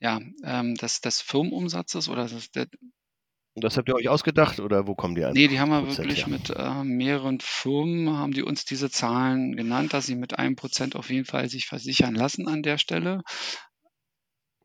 ja, 0.00 0.20
ähm, 0.44 0.74
des, 0.76 1.00
des 1.00 1.20
Firmenumsatzes 1.20 2.08
oder 2.08 2.28
des, 2.28 2.50
der, 2.52 2.68
und 3.58 3.64
das 3.64 3.76
habt 3.76 3.88
ihr 3.88 3.96
euch 3.96 4.08
ausgedacht 4.08 4.60
oder 4.60 4.86
wo 4.86 4.94
kommen 4.94 5.16
die 5.16 5.24
an? 5.24 5.32
Nee, 5.32 5.48
die 5.48 5.58
haben 5.58 5.70
wir 5.70 5.84
wirklich 5.88 6.26
her? 6.26 6.28
mit 6.28 6.50
äh, 6.50 6.84
mehreren 6.84 7.40
Firmen, 7.40 8.16
haben 8.16 8.32
die 8.32 8.44
uns 8.44 8.64
diese 8.64 8.88
Zahlen 8.88 9.56
genannt, 9.56 9.92
dass 9.92 10.06
sie 10.06 10.14
mit 10.14 10.38
einem 10.38 10.54
Prozent 10.54 10.94
auf 10.94 11.10
jeden 11.10 11.24
Fall 11.24 11.48
sich 11.48 11.66
versichern 11.66 12.14
lassen 12.14 12.46
an 12.46 12.62
der 12.62 12.78
Stelle. 12.78 13.22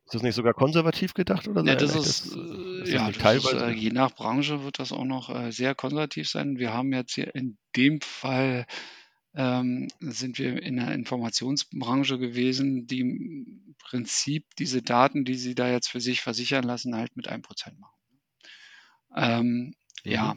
Ist 0.04 0.14
das 0.14 0.22
nicht 0.22 0.36
sogar 0.36 0.54
konservativ 0.54 1.12
gedacht 1.12 1.48
oder 1.48 1.62
so? 1.62 1.66
Ja, 1.66 1.74
das 1.74 1.96
ist, 1.96 2.36
das, 2.36 2.88
äh, 2.88 2.92
ja, 2.92 3.08
das 3.08 3.18
teilweise? 3.18 3.56
Ist, 3.56 3.62
äh, 3.62 3.70
je 3.70 3.90
nach 3.90 4.12
Branche 4.12 4.62
wird 4.62 4.78
das 4.78 4.92
auch 4.92 5.04
noch 5.04 5.28
äh, 5.28 5.50
sehr 5.50 5.74
konservativ 5.74 6.28
sein. 6.28 6.58
Wir 6.58 6.72
haben 6.72 6.92
jetzt 6.92 7.16
hier 7.16 7.34
in 7.34 7.58
dem 7.74 8.00
Fall 8.00 8.64
ähm, 9.34 9.88
sind 9.98 10.38
wir 10.38 10.62
in 10.62 10.76
der 10.76 10.92
Informationsbranche 10.92 12.20
gewesen, 12.20 12.86
die 12.86 13.00
im 13.00 13.74
Prinzip 13.80 14.46
diese 14.56 14.82
Daten, 14.82 15.24
die 15.24 15.34
sie 15.34 15.56
da 15.56 15.68
jetzt 15.68 15.88
für 15.88 16.00
sich 16.00 16.20
versichern 16.20 16.62
lassen, 16.62 16.94
halt 16.94 17.16
mit 17.16 17.26
einem 17.26 17.42
Prozent 17.42 17.80
machen. 17.80 17.93
Ähm, 19.14 19.46
mhm. 19.46 19.74
Ja. 20.04 20.36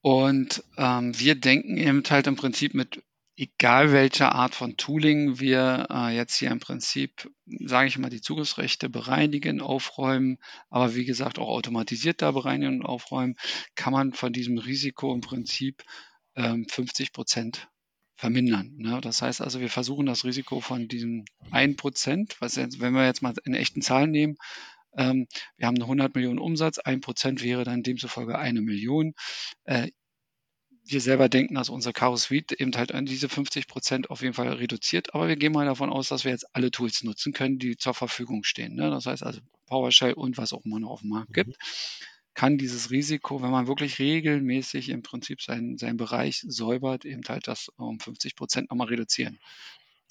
Und 0.00 0.62
ähm, 0.76 1.18
wir 1.18 1.34
denken 1.34 1.76
eben 1.76 2.02
halt 2.10 2.26
im 2.26 2.36
Prinzip 2.36 2.74
mit 2.74 3.02
egal 3.36 3.92
welcher 3.92 4.32
Art 4.32 4.54
von 4.54 4.76
Tooling 4.76 5.40
wir 5.40 5.88
äh, 5.90 6.14
jetzt 6.14 6.36
hier 6.36 6.50
im 6.50 6.60
Prinzip, 6.60 7.30
sage 7.46 7.88
ich 7.88 7.98
mal, 7.98 8.10
die 8.10 8.20
Zugriffsrechte 8.20 8.88
bereinigen, 8.88 9.60
aufräumen, 9.60 10.38
aber 10.70 10.94
wie 10.94 11.04
gesagt 11.04 11.38
auch 11.38 11.48
automatisiert 11.48 12.22
da 12.22 12.30
bereinigen 12.30 12.80
und 12.80 12.86
aufräumen, 12.86 13.36
kann 13.74 13.92
man 13.92 14.12
von 14.12 14.32
diesem 14.32 14.58
Risiko 14.58 15.12
im 15.12 15.20
Prinzip 15.20 15.82
ähm, 16.36 16.66
50 16.68 17.12
Prozent 17.12 17.68
vermindern. 18.16 18.74
Ne? 18.76 19.00
Das 19.00 19.22
heißt 19.22 19.40
also, 19.40 19.60
wir 19.60 19.70
versuchen 19.70 20.06
das 20.06 20.24
Risiko 20.24 20.60
von 20.60 20.86
diesem 20.86 21.24
1 21.50 21.76
Prozent, 21.76 22.36
was 22.40 22.54
jetzt, 22.54 22.80
wenn 22.80 22.94
wir 22.94 23.04
jetzt 23.04 23.22
mal 23.22 23.34
in 23.44 23.54
echten 23.54 23.82
Zahlen 23.82 24.12
nehmen, 24.12 24.36
ähm, 24.96 25.26
wir 25.56 25.66
haben 25.66 25.76
eine 25.76 25.84
100 25.84 26.14
Millionen 26.14 26.38
Umsatz, 26.38 26.78
ein 26.78 27.00
Prozent 27.00 27.42
wäre 27.42 27.64
dann 27.64 27.82
demzufolge 27.82 28.38
eine 28.38 28.60
Million. 28.60 29.14
Äh, 29.64 29.88
wir 30.86 31.00
selber 31.00 31.28
denken, 31.28 31.54
dass 31.54 31.70
unser 31.70 31.92
Caro 31.92 32.16
Suite 32.16 32.52
eben 32.52 32.76
halt 32.76 32.92
an 32.92 33.06
diese 33.06 33.28
50 33.28 33.66
Prozent 33.66 34.10
auf 34.10 34.20
jeden 34.20 34.34
Fall 34.34 34.48
reduziert, 34.48 35.14
aber 35.14 35.28
wir 35.28 35.36
gehen 35.36 35.52
mal 35.52 35.64
davon 35.64 35.90
aus, 35.90 36.08
dass 36.08 36.24
wir 36.24 36.30
jetzt 36.30 36.54
alle 36.54 36.70
Tools 36.70 37.02
nutzen 37.02 37.32
können, 37.32 37.58
die 37.58 37.76
zur 37.76 37.94
Verfügung 37.94 38.44
stehen. 38.44 38.74
Ne? 38.74 38.90
Das 38.90 39.06
heißt 39.06 39.22
also 39.22 39.40
PowerShell 39.66 40.12
und 40.12 40.36
was 40.36 40.52
auch 40.52 40.64
immer 40.64 40.80
noch 40.80 40.90
auf 40.90 41.00
dem 41.00 41.10
Markt 41.10 41.32
gibt, 41.32 41.50
mhm. 41.50 41.54
kann 42.34 42.58
dieses 42.58 42.90
Risiko, 42.90 43.42
wenn 43.42 43.50
man 43.50 43.66
wirklich 43.66 43.98
regelmäßig 43.98 44.90
im 44.90 45.02
Prinzip 45.02 45.40
seinen, 45.40 45.78
seinen 45.78 45.96
Bereich 45.96 46.44
säubert, 46.46 47.06
eben 47.06 47.22
halt 47.26 47.48
das 47.48 47.68
um 47.76 47.98
50 47.98 48.36
Prozent 48.36 48.70
nochmal 48.70 48.88
reduzieren. 48.88 49.38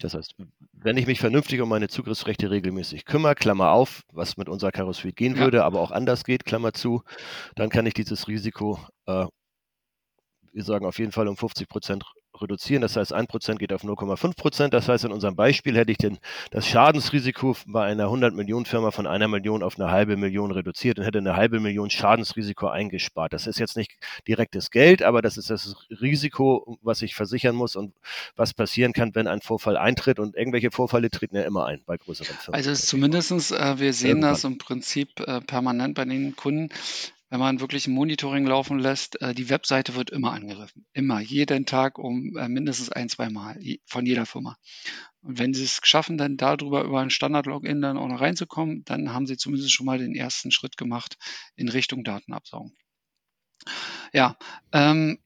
Das 0.03 0.15
heißt, 0.15 0.35
wenn 0.73 0.97
ich 0.97 1.07
mich 1.07 1.21
vernünftig 1.21 1.61
um 1.61 1.69
meine 1.69 1.87
Zugriffsrechte 1.87 2.51
regelmäßig 2.51 3.05
kümmere, 3.05 3.35
Klammer 3.35 3.71
auf, 3.71 4.03
was 4.11 4.35
mit 4.35 4.49
unserer 4.49 4.73
Karo 4.73 4.91
Suite 4.91 5.15
gehen 5.15 5.35
ja. 5.35 5.43
würde, 5.43 5.63
aber 5.63 5.79
auch 5.79 5.91
anders 5.91 6.25
geht, 6.25 6.43
Klammer 6.43 6.73
zu, 6.73 7.03
dann 7.55 7.69
kann 7.69 7.85
ich 7.85 7.93
dieses 7.93 8.27
Risiko, 8.27 8.77
äh, 9.05 9.27
wir 10.51 10.63
sagen 10.63 10.85
auf 10.85 10.99
jeden 10.99 11.13
Fall 11.13 11.29
um 11.29 11.37
50 11.37 11.69
Prozent 11.69 12.03
reduzieren. 12.41 12.81
Das 12.81 12.95
heißt, 12.95 13.13
ein 13.13 13.27
Prozent 13.27 13.59
geht 13.59 13.73
auf 13.73 13.83
0,5 13.83 14.35
Prozent. 14.35 14.73
Das 14.73 14.89
heißt, 14.89 15.05
in 15.05 15.11
unserem 15.11 15.35
Beispiel 15.35 15.75
hätte 15.77 15.91
ich 15.91 15.97
den, 15.97 16.17
das 16.51 16.67
Schadensrisiko 16.67 17.55
bei 17.67 17.85
einer 17.85 18.05
100 18.05 18.33
Millionen 18.33 18.65
Firma 18.65 18.91
von 18.91 19.07
einer 19.07 19.27
Million 19.27 19.63
auf 19.63 19.79
eine 19.79 19.91
halbe 19.91 20.17
Million 20.17 20.51
reduziert 20.51 20.99
und 20.99 21.05
hätte 21.05 21.19
eine 21.19 21.35
halbe 21.35 21.59
Million 21.59 21.89
Schadensrisiko 21.89 22.67
eingespart. 22.67 23.33
Das 23.33 23.47
ist 23.47 23.59
jetzt 23.59 23.77
nicht 23.77 23.91
direktes 24.27 24.71
Geld, 24.71 25.03
aber 25.03 25.21
das 25.21 25.37
ist 25.37 25.49
das 25.49 25.75
Risiko, 26.01 26.77
was 26.81 27.01
ich 27.01 27.15
versichern 27.15 27.55
muss 27.55 27.75
und 27.75 27.93
was 28.35 28.53
passieren 28.53 28.93
kann, 28.93 29.15
wenn 29.15 29.27
ein 29.27 29.41
Vorfall 29.41 29.77
eintritt. 29.77 30.19
Und 30.19 30.35
irgendwelche 30.35 30.71
Vorfälle 30.71 31.09
treten 31.09 31.35
ja 31.35 31.43
immer 31.43 31.65
ein 31.65 31.81
bei 31.85 31.97
größeren 31.97 32.35
Firmen. 32.35 32.55
Also 32.55 32.73
zumindestens, 32.73 33.51
äh, 33.51 33.79
wir 33.79 33.93
sehen 33.93 34.09
Irgendwann. 34.09 34.31
das 34.31 34.43
im 34.43 34.57
Prinzip 34.57 35.19
äh, 35.19 35.41
permanent 35.41 35.95
bei 35.95 36.05
den 36.05 36.35
Kunden 36.35 36.69
wenn 37.33 37.39
man 37.39 37.59
wirklich 37.59 37.87
ein 37.87 37.95
Monitoring 37.95 38.45
laufen 38.45 38.77
lässt, 38.77 39.19
äh, 39.19 39.33
die 39.33 39.49
Webseite 39.49 39.95
wird 39.95 40.11
immer 40.11 40.33
angegriffen. 40.33 40.85
Immer, 40.93 41.19
jeden 41.19 41.65
Tag 41.65 41.97
um 41.97 42.37
äh, 42.37 42.47
mindestens 42.47 42.91
ein, 42.91 43.09
zwei 43.09 43.31
Mal 43.31 43.59
von 43.87 44.05
jeder 44.05 44.27
Firma. 44.27 44.55
Und 45.23 45.39
wenn 45.39 45.55
sie 45.55 45.63
es 45.63 45.79
schaffen, 45.81 46.19
dann 46.19 46.37
darüber 46.37 46.83
über 46.83 47.01
ein 47.01 47.09
Standard-Login 47.09 47.81
dann 47.81 47.97
auch 47.97 48.07
noch 48.07 48.21
reinzukommen, 48.21 48.83
dann 48.85 49.13
haben 49.13 49.25
sie 49.25 49.35
zumindest 49.35 49.73
schon 49.73 49.87
mal 49.87 49.97
den 49.97 50.13
ersten 50.13 50.51
Schritt 50.51 50.77
gemacht 50.77 51.17
in 51.55 51.69
Richtung 51.69 52.03
Datenabsaugen. 52.03 52.77
Ja, 54.13 54.37
ähm, 54.71 55.17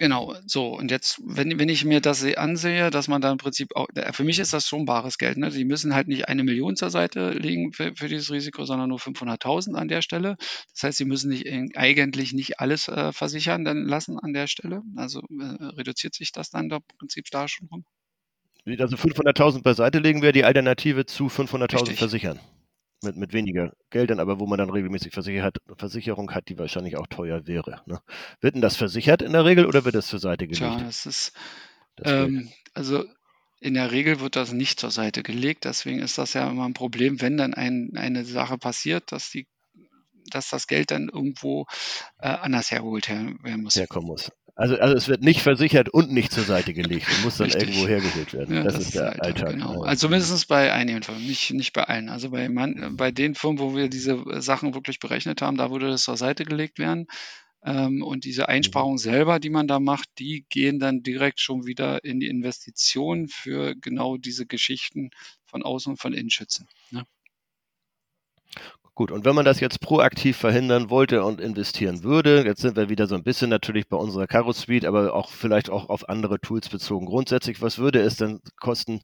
Genau, 0.00 0.34
so. 0.46 0.68
Und 0.68 0.90
jetzt, 0.90 1.20
wenn, 1.22 1.58
wenn 1.58 1.68
ich 1.68 1.84
mir 1.84 2.00
das 2.00 2.24
ansehe, 2.24 2.88
dass 2.88 3.06
man 3.06 3.20
da 3.20 3.30
im 3.30 3.36
Prinzip 3.36 3.76
auch, 3.76 3.86
für 4.12 4.24
mich 4.24 4.38
ist 4.38 4.54
das 4.54 4.66
schon 4.66 4.86
bares 4.86 5.18
Geld. 5.18 5.36
Ne? 5.36 5.50
Die 5.50 5.66
müssen 5.66 5.94
halt 5.94 6.08
nicht 6.08 6.26
eine 6.26 6.42
Million 6.42 6.74
zur 6.74 6.88
Seite 6.88 7.32
legen 7.32 7.74
für, 7.74 7.92
für 7.94 8.08
dieses 8.08 8.30
Risiko, 8.30 8.64
sondern 8.64 8.88
nur 8.88 8.98
500.000 8.98 9.74
an 9.74 9.88
der 9.88 10.00
Stelle. 10.00 10.38
Das 10.72 10.84
heißt, 10.84 10.96
sie 10.96 11.04
müssen 11.04 11.28
nicht, 11.28 11.46
eigentlich 11.76 12.32
nicht 12.32 12.60
alles 12.60 12.88
äh, 12.88 13.12
versichern 13.12 13.66
dann 13.66 13.84
lassen 13.84 14.18
an 14.18 14.32
der 14.32 14.46
Stelle. 14.46 14.80
Also 14.96 15.20
äh, 15.20 15.64
reduziert 15.76 16.14
sich 16.14 16.32
das 16.32 16.48
dann 16.48 16.70
da 16.70 16.76
im 16.76 16.82
Prinzip 16.96 17.26
da 17.30 17.46
schon 17.46 17.68
rum. 17.68 17.84
Also 18.66 18.96
500.000 18.96 19.62
beiseite 19.62 19.98
legen 19.98 20.22
wäre 20.22 20.32
die 20.32 20.44
Alternative 20.44 21.04
zu 21.04 21.26
500.000 21.26 21.92
versichern 21.92 22.40
mit, 23.02 23.16
mit 23.16 23.32
weniger 23.32 23.72
Geldern, 23.90 24.20
aber 24.20 24.40
wo 24.40 24.46
man 24.46 24.58
dann 24.58 24.70
regelmäßig 24.70 25.12
Versicher 25.12 25.50
Versicherung 25.76 26.32
hat, 26.32 26.48
die 26.48 26.58
wahrscheinlich 26.58 26.96
auch 26.96 27.06
teuer 27.06 27.46
wäre. 27.46 27.82
Ne? 27.86 28.00
Wird 28.40 28.54
denn 28.54 28.62
das 28.62 28.76
versichert 28.76 29.22
in 29.22 29.32
der 29.32 29.44
Regel 29.44 29.66
oder 29.66 29.84
wird 29.84 29.94
das 29.94 30.08
zur 30.08 30.18
Seite 30.18 30.46
gelegt? 30.46 30.58
Tja, 30.58 30.84
das 30.84 31.06
ist, 31.06 31.32
das 31.96 32.12
ähm, 32.12 32.50
also 32.74 33.04
in 33.60 33.74
der 33.74 33.92
Regel 33.92 34.20
wird 34.20 34.36
das 34.36 34.52
nicht 34.52 34.80
zur 34.80 34.90
Seite 34.90 35.22
gelegt, 35.22 35.64
deswegen 35.64 36.00
ist 36.00 36.18
das 36.18 36.32
ja 36.32 36.50
immer 36.50 36.64
ein 36.64 36.74
Problem, 36.74 37.20
wenn 37.20 37.36
dann 37.36 37.54
ein, 37.54 37.90
eine 37.94 38.24
Sache 38.24 38.56
passiert, 38.56 39.12
dass 39.12 39.30
die 39.30 39.46
dass 40.30 40.48
das 40.48 40.66
Geld 40.66 40.90
dann 40.90 41.08
irgendwo 41.08 41.66
äh, 42.18 42.28
anders 42.28 42.70
hergeholt 42.70 43.08
werden 43.08 43.62
muss. 43.62 43.76
Herkommen 43.76 44.08
muss. 44.08 44.30
Also, 44.60 44.76
also 44.76 44.94
es 44.94 45.08
wird 45.08 45.22
nicht 45.22 45.40
versichert 45.40 45.88
und 45.88 46.12
nicht 46.12 46.32
zur 46.32 46.44
Seite 46.44 46.74
gelegt 46.74 47.06
und 47.08 47.24
muss 47.24 47.38
dann 47.38 47.46
Richtig. 47.46 47.68
irgendwo 47.68 47.88
hergeholt 47.88 48.34
werden. 48.34 48.56
Ja, 48.56 48.62
das, 48.62 48.74
das, 48.74 48.84
ist 48.84 48.94
der 48.94 49.04
Alltag. 49.06 49.24
Alltag. 49.24 49.50
Genau. 49.52 49.82
Also 49.84 50.08
mindestens 50.08 50.44
bei 50.44 50.72
einigen 50.72 51.02
Firmen, 51.02 51.26
nicht, 51.26 51.50
nicht 51.52 51.72
bei 51.72 51.84
allen. 51.84 52.10
Also 52.10 52.30
bei, 52.30 52.48
man, 52.50 52.96
bei 52.96 53.10
den 53.10 53.34
Firmen, 53.34 53.58
wo 53.58 53.74
wir 53.74 53.88
diese 53.88 54.22
Sachen 54.42 54.74
wirklich 54.74 54.98
berechnet 54.98 55.40
haben, 55.40 55.56
da 55.56 55.70
würde 55.70 55.88
das 55.88 56.02
zur 56.02 56.18
Seite 56.18 56.44
gelegt 56.44 56.78
werden. 56.78 57.06
Ähm, 57.62 58.02
und 58.02 58.24
diese 58.24 58.42
mhm. 58.42 58.48
Einsparungen 58.48 58.98
selber, 58.98 59.38
die 59.38 59.50
man 59.50 59.66
da 59.66 59.80
macht, 59.80 60.08
die 60.18 60.44
gehen 60.48 60.78
dann 60.78 61.02
direkt 61.02 61.40
schon 61.40 61.66
wieder 61.66 62.04
in 62.04 62.20
die 62.20 62.28
Investition 62.28 63.28
für 63.28 63.74
genau 63.76 64.16
diese 64.16 64.46
Geschichten 64.46 65.10
von 65.46 65.62
außen 65.62 65.92
und 65.92 65.96
von 65.98 66.12
innen 66.12 66.30
schützen. 66.30 66.68
Ne? 66.90 67.04
Gut, 69.00 69.12
und 69.12 69.24
wenn 69.24 69.34
man 69.34 69.46
das 69.46 69.60
jetzt 69.60 69.80
proaktiv 69.80 70.36
verhindern 70.36 70.90
wollte 70.90 71.24
und 71.24 71.40
investieren 71.40 72.02
würde, 72.02 72.44
jetzt 72.44 72.60
sind 72.60 72.76
wir 72.76 72.90
wieder 72.90 73.06
so 73.06 73.14
ein 73.14 73.22
bisschen 73.22 73.48
natürlich 73.48 73.88
bei 73.88 73.96
unserer 73.96 74.26
Caro 74.26 74.52
Suite, 74.52 74.84
aber 74.84 75.14
auch 75.14 75.30
vielleicht 75.30 75.70
auch 75.70 75.88
auf 75.88 76.10
andere 76.10 76.38
Tools 76.38 76.68
bezogen. 76.68 77.06
Grundsätzlich, 77.06 77.62
was 77.62 77.78
würde 77.78 78.00
es 78.02 78.16
denn 78.16 78.40
kosten, 78.58 79.00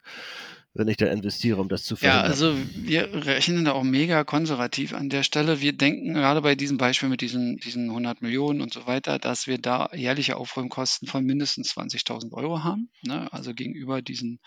wenn 0.74 0.88
ich 0.88 0.98
da 0.98 1.06
investiere, 1.06 1.59
um 1.59 1.70
das 1.70 1.85
zu 1.85 1.94
Ja, 1.94 2.00
verhindern? 2.00 2.30
also 2.30 2.54
wir 2.74 3.24
rechnen 3.24 3.64
da 3.64 3.72
auch 3.72 3.85
mega 3.85 4.22
konservativ 4.24 4.92
an 4.92 5.09
der 5.09 5.22
Stelle. 5.22 5.62
Wir 5.62 5.72
denken 5.72 6.12
gerade 6.12 6.42
bei 6.42 6.56
diesem 6.56 6.76
Beispiel 6.76 7.09
mit 7.09 7.22
diesen, 7.22 7.56
diesen 7.56 7.88
100 7.88 8.20
Millionen 8.20 8.61
und 8.61 8.74
so 8.74 8.87
weiter, 8.87 9.18
dass 9.18 9.46
wir 9.46 9.56
da 9.56 9.88
jährliche 9.94 10.37
Aufräumkosten 10.37 11.09
von 11.09 11.24
mindestens 11.24 11.74
20.000 11.74 12.35
Euro 12.35 12.62
haben, 12.62 12.90
ne? 13.00 13.32
also 13.32 13.54
gegenüber 13.54 14.02
diesen 14.02 14.40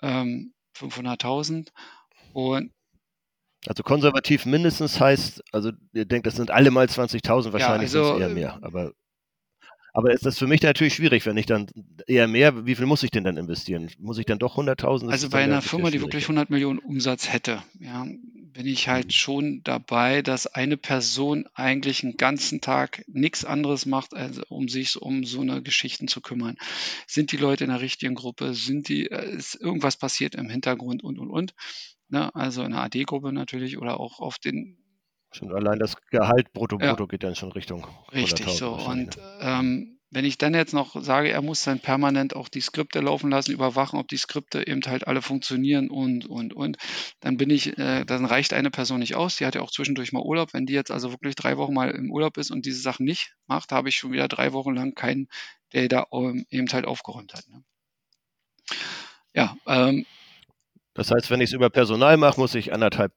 ähm, 0.00 0.54
500.000. 0.76 1.70
Und 2.32 2.70
Also 3.66 3.82
konservativ 3.82 4.44
mindestens 4.46 5.00
heißt, 5.00 5.42
also 5.52 5.70
ihr 5.92 6.04
denkt, 6.04 6.26
das 6.26 6.36
sind 6.36 6.50
alle 6.50 6.70
mal 6.70 6.86
20.000, 6.86 7.52
wahrscheinlich 7.52 7.90
sind 7.90 8.02
also, 8.02 8.14
es 8.14 8.20
eher 8.20 8.28
äh, 8.28 8.34
mehr. 8.34 8.58
Aber, 8.62 8.92
aber 9.94 10.12
ist 10.12 10.26
das 10.26 10.38
für 10.38 10.46
mich 10.46 10.62
natürlich 10.62 10.94
schwierig, 10.94 11.24
wenn 11.26 11.36
ich 11.38 11.46
dann 11.46 11.68
eher 12.06 12.28
mehr, 12.28 12.66
wie 12.66 12.74
viel 12.76 12.86
muss 12.86 13.02
ich 13.02 13.10
denn 13.10 13.24
dann 13.24 13.36
investieren? 13.38 13.90
Muss 13.98 14.18
ich 14.18 14.26
dann 14.26 14.38
doch 14.38 14.56
100.000? 14.56 15.08
Das 15.08 15.20
Also 15.20 15.28
ist 15.28 15.30
bei 15.30 15.42
einer 15.44 15.62
Firma, 15.62 15.90
die 15.90 16.00
wirklich 16.00 16.26
schwierig. 16.26 16.28
100 16.28 16.50
Millionen 16.50 16.78
Umsatz 16.78 17.30
hätte, 17.32 17.62
ja, 17.78 18.04
bin 18.06 18.66
ich 18.66 18.88
halt 18.88 19.06
Mhm. 19.06 19.10
schon 19.12 19.62
dabei, 19.64 20.22
dass 20.22 20.46
eine 20.46 20.76
Person 20.78 21.46
eigentlich 21.54 22.02
einen 22.04 22.16
ganzen 22.16 22.60
Tag 22.60 23.04
nichts 23.08 23.44
anderes 23.44 23.84
macht, 23.86 24.14
als 24.14 24.38
um 24.48 24.68
sich 24.68 24.96
um 24.96 25.24
so 25.24 25.40
eine 25.42 25.62
Geschichten 25.62 26.08
zu 26.08 26.20
kümmern. 26.22 26.56
Sind 27.06 27.32
die 27.32 27.36
Leute 27.36 27.64
in 27.64 27.70
der 27.70 27.80
richtigen 27.80 28.14
Gruppe? 28.14 28.54
Sind 28.54 28.88
die, 28.88 29.10
äh, 29.10 29.36
ist 29.36 29.56
irgendwas 29.56 29.96
passiert 29.98 30.34
im 30.36 30.48
Hintergrund 30.48 31.02
und 31.04 31.18
und 31.18 31.30
und? 31.30 31.54
Ne? 32.08 32.34
Also 32.34 32.62
in 32.62 32.70
der 32.72 32.82
AD-Gruppe 32.82 33.32
natürlich 33.32 33.78
oder 33.78 34.00
auch 34.00 34.20
auf 34.20 34.38
den 34.38 34.78
Schon 35.34 35.52
allein 35.52 35.78
das 35.78 35.96
Gehalt 36.10 36.52
brutto 36.52 36.78
ja, 36.80 36.90
brutto 36.90 37.06
geht 37.08 37.24
dann 37.24 37.34
schon 37.34 37.50
Richtung 37.52 37.86
Richtig 38.12 38.46
100.000 38.46 38.56
so. 38.56 38.72
Und 38.74 39.16
Ne? 39.16 39.22
ähm, 39.40 39.98
wenn 40.10 40.24
ich 40.24 40.38
dann 40.38 40.54
jetzt 40.54 40.72
noch 40.72 40.94
sage, 41.02 41.30
er 41.30 41.42
muss 41.42 41.64
dann 41.64 41.80
permanent 41.80 42.36
auch 42.36 42.48
die 42.48 42.60
Skripte 42.60 43.00
laufen 43.00 43.30
lassen, 43.30 43.50
überwachen, 43.50 43.98
ob 43.98 44.06
die 44.06 44.16
Skripte 44.16 44.64
eben 44.64 44.80
halt 44.86 45.08
alle 45.08 45.22
funktionieren 45.22 45.90
und, 45.90 46.26
und, 46.26 46.54
und, 46.54 46.76
dann 47.18 47.36
bin 47.36 47.50
ich, 47.50 47.76
äh, 47.78 48.04
dann 48.04 48.24
reicht 48.24 48.52
eine 48.54 48.70
Person 48.70 49.00
nicht 49.00 49.16
aus. 49.16 49.36
Die 49.38 49.44
hat 49.46 49.56
ja 49.56 49.60
auch 49.60 49.72
zwischendurch 49.72 50.12
mal 50.12 50.22
Urlaub. 50.22 50.54
Wenn 50.54 50.66
die 50.66 50.72
jetzt 50.72 50.92
also 50.92 51.10
wirklich 51.10 51.34
drei 51.34 51.56
Wochen 51.56 51.74
mal 51.74 51.90
im 51.90 52.12
Urlaub 52.12 52.36
ist 52.38 52.52
und 52.52 52.64
diese 52.64 52.80
Sachen 52.80 53.04
nicht 53.04 53.34
macht, 53.48 53.72
habe 53.72 53.88
ich 53.88 53.96
schon 53.96 54.12
wieder 54.12 54.28
drei 54.28 54.52
Wochen 54.52 54.74
lang 54.76 54.94
keinen, 54.94 55.26
der 55.72 55.88
da 55.88 56.06
ähm, 56.12 56.46
eben 56.48 56.68
halt 56.72 56.84
aufgeräumt 56.84 57.34
hat. 57.34 57.48
Ne? 57.48 57.64
Ja, 59.34 59.56
ähm, 59.66 60.06
Das 60.94 61.10
heißt, 61.10 61.28
wenn 61.30 61.40
ich 61.40 61.50
es 61.50 61.54
über 61.54 61.70
Personal 61.70 62.16
mache, 62.18 62.38
muss 62.38 62.54
ich 62.54 62.72
anderthalb 62.72 63.12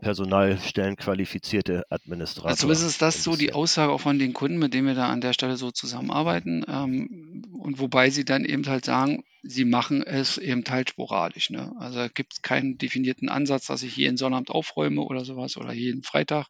Personalstellen 0.00 0.96
qualifizierte 0.96 1.84
Also 1.90 1.94
Administrator 1.94 2.56
zumindest 2.56 2.86
ist 2.86 3.02
das 3.02 3.22
so 3.22 3.36
die. 3.36 3.52
Aussage 3.52 3.92
auch 3.92 4.00
von 4.00 4.18
den 4.18 4.32
Kunden, 4.32 4.58
mit 4.58 4.74
denen 4.74 4.86
wir 4.86 4.94
da 4.94 5.08
an 5.08 5.20
der 5.20 5.32
Stelle 5.32 5.56
so 5.56 5.70
zusammenarbeiten. 5.70 6.64
Ähm, 6.68 7.44
und 7.58 7.78
wobei 7.78 8.10
sie 8.10 8.24
dann 8.24 8.44
eben 8.44 8.66
halt 8.66 8.84
sagen, 8.84 9.24
sie 9.42 9.64
machen 9.64 10.02
es 10.02 10.38
eben 10.38 10.64
halt 10.68 10.90
sporadisch. 10.90 11.50
Ne? 11.50 11.72
Also 11.78 12.06
gibt 12.12 12.34
es 12.34 12.42
keinen 12.42 12.78
definierten 12.78 13.28
Ansatz, 13.28 13.66
dass 13.66 13.82
ich 13.82 13.96
jeden 13.96 14.16
Sonnabend 14.16 14.50
aufräume 14.50 15.02
oder 15.02 15.24
sowas 15.24 15.56
oder 15.56 15.72
jeden 15.72 16.02
Freitag, 16.02 16.48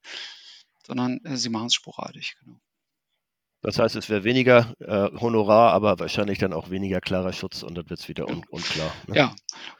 sondern 0.86 1.20
äh, 1.24 1.36
sie 1.36 1.50
machen 1.50 1.66
es 1.66 1.74
sporadisch. 1.74 2.36
Genau. 2.40 2.58
Das 3.64 3.78
heißt, 3.78 3.96
es 3.96 4.10
wäre 4.10 4.24
weniger 4.24 4.74
äh, 4.78 5.18
Honorar, 5.18 5.72
aber 5.72 5.98
wahrscheinlich 5.98 6.38
dann 6.38 6.52
auch 6.52 6.68
weniger 6.68 7.00
klarer 7.00 7.32
Schutz 7.32 7.62
und 7.62 7.74
dann 7.74 7.88
wird 7.88 7.98
es 7.98 8.08
wieder 8.08 8.28
un 8.28 8.44
unklar. 8.50 8.92
Ne? 9.06 9.16
Ja, 9.16 9.34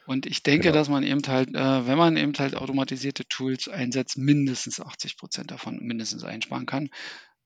und 0.06 0.26
ich 0.26 0.42
denke, 0.42 0.68
Genau. 0.68 0.74
dass 0.74 0.88
man 0.88 1.02
eben 1.02 1.22
halt, 1.26 1.48
äh, 1.54 1.86
wenn 1.86 1.98
man 1.98 2.16
eben 2.16 2.32
halt 2.38 2.56
automatisierte 2.56 3.26
Tools 3.26 3.68
einsetzt, 3.68 4.18
mindestens 4.18 4.80
80 4.80 5.16
Prozent 5.16 5.50
davon 5.50 5.78
mindestens 5.80 6.24
einsparen 6.24 6.66
kann. 6.66 6.90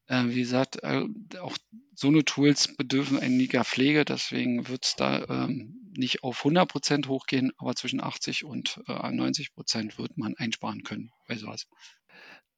Äh, 0.07 0.25
wie 0.29 0.41
gesagt, 0.41 0.83
äh, 0.83 1.03
auch 1.41 1.57
so 1.95 2.09
eine 2.09 2.25
Tools 2.25 2.75
bedürfen 2.77 3.19
einiger 3.19 3.65
Pflege, 3.65 4.05
deswegen 4.05 4.69
wird 4.69 4.87
es 4.87 4.97
da 4.97 5.25
ähm, 5.29 5.93
nicht 5.97 6.23
auf 6.23 6.39
100 6.39 6.69
Prozent 6.69 7.09
hochgehen, 7.09 7.53
aber 7.59 7.75
zwischen 7.75 8.01
80 8.01 8.45
und 8.45 8.81
äh, 8.89 9.11
90 9.13 9.53
Prozent 9.53 9.99
wird 9.99 10.17
man 10.17 10.35
einsparen 10.37 10.83
können 10.83 11.11
bei 11.27 11.37
sowas. 11.37 11.67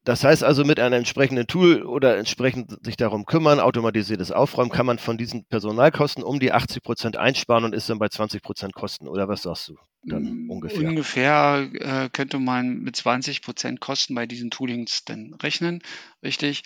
Das 0.04 0.24
heißt 0.24 0.42
also, 0.42 0.64
mit 0.64 0.80
einem 0.80 0.94
entsprechenden 0.94 1.46
Tool 1.46 1.82
oder 1.82 2.16
entsprechend 2.16 2.84
sich 2.84 2.96
darum 2.96 3.26
kümmern, 3.26 3.60
automatisiertes 3.60 4.32
Aufräumen, 4.32 4.70
kann 4.70 4.86
man 4.86 4.98
von 4.98 5.18
diesen 5.18 5.44
Personalkosten 5.44 6.24
um 6.24 6.40
die 6.40 6.52
80 6.52 6.82
Prozent 6.82 7.16
einsparen 7.16 7.64
und 7.64 7.74
ist 7.74 7.88
dann 7.90 7.98
bei 7.98 8.08
20 8.08 8.42
Prozent 8.42 8.74
Kosten. 8.74 9.08
Oder 9.08 9.28
was 9.28 9.42
sagst 9.42 9.68
du 9.68 9.76
dann 10.06 10.22
Mm, 10.22 10.50
ungefähr? 10.50 10.88
Ungefähr 10.88 11.68
äh, 11.74 12.08
könnte 12.10 12.38
man 12.38 12.80
mit 12.80 12.96
20 12.96 13.42
Prozent 13.42 13.80
Kosten 13.80 14.14
bei 14.14 14.26
diesen 14.26 14.50
Toolings 14.50 15.04
dann 15.04 15.34
rechnen, 15.42 15.82
richtig. 16.22 16.62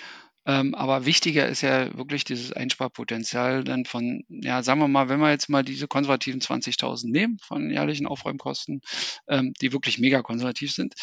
Ähm, 0.46 0.74
aber 0.74 1.06
wichtiger 1.06 1.48
ist 1.48 1.62
ja 1.62 1.96
wirklich 1.96 2.24
dieses 2.24 2.52
Einsparpotenzial 2.52 3.64
dann 3.64 3.86
von, 3.86 4.24
ja, 4.28 4.62
sagen 4.62 4.80
wir 4.80 4.88
mal, 4.88 5.08
wenn 5.08 5.20
wir 5.20 5.30
jetzt 5.30 5.48
mal 5.48 5.64
diese 5.64 5.88
konservativen 5.88 6.40
20.000 6.40 7.10
nehmen 7.10 7.38
von 7.42 7.70
jährlichen 7.70 8.06
Aufräumkosten, 8.06 8.82
ähm, 9.26 9.54
die 9.60 9.72
wirklich 9.72 9.98
mega 9.98 10.20
konservativ 10.22 10.72
sind, 10.72 10.94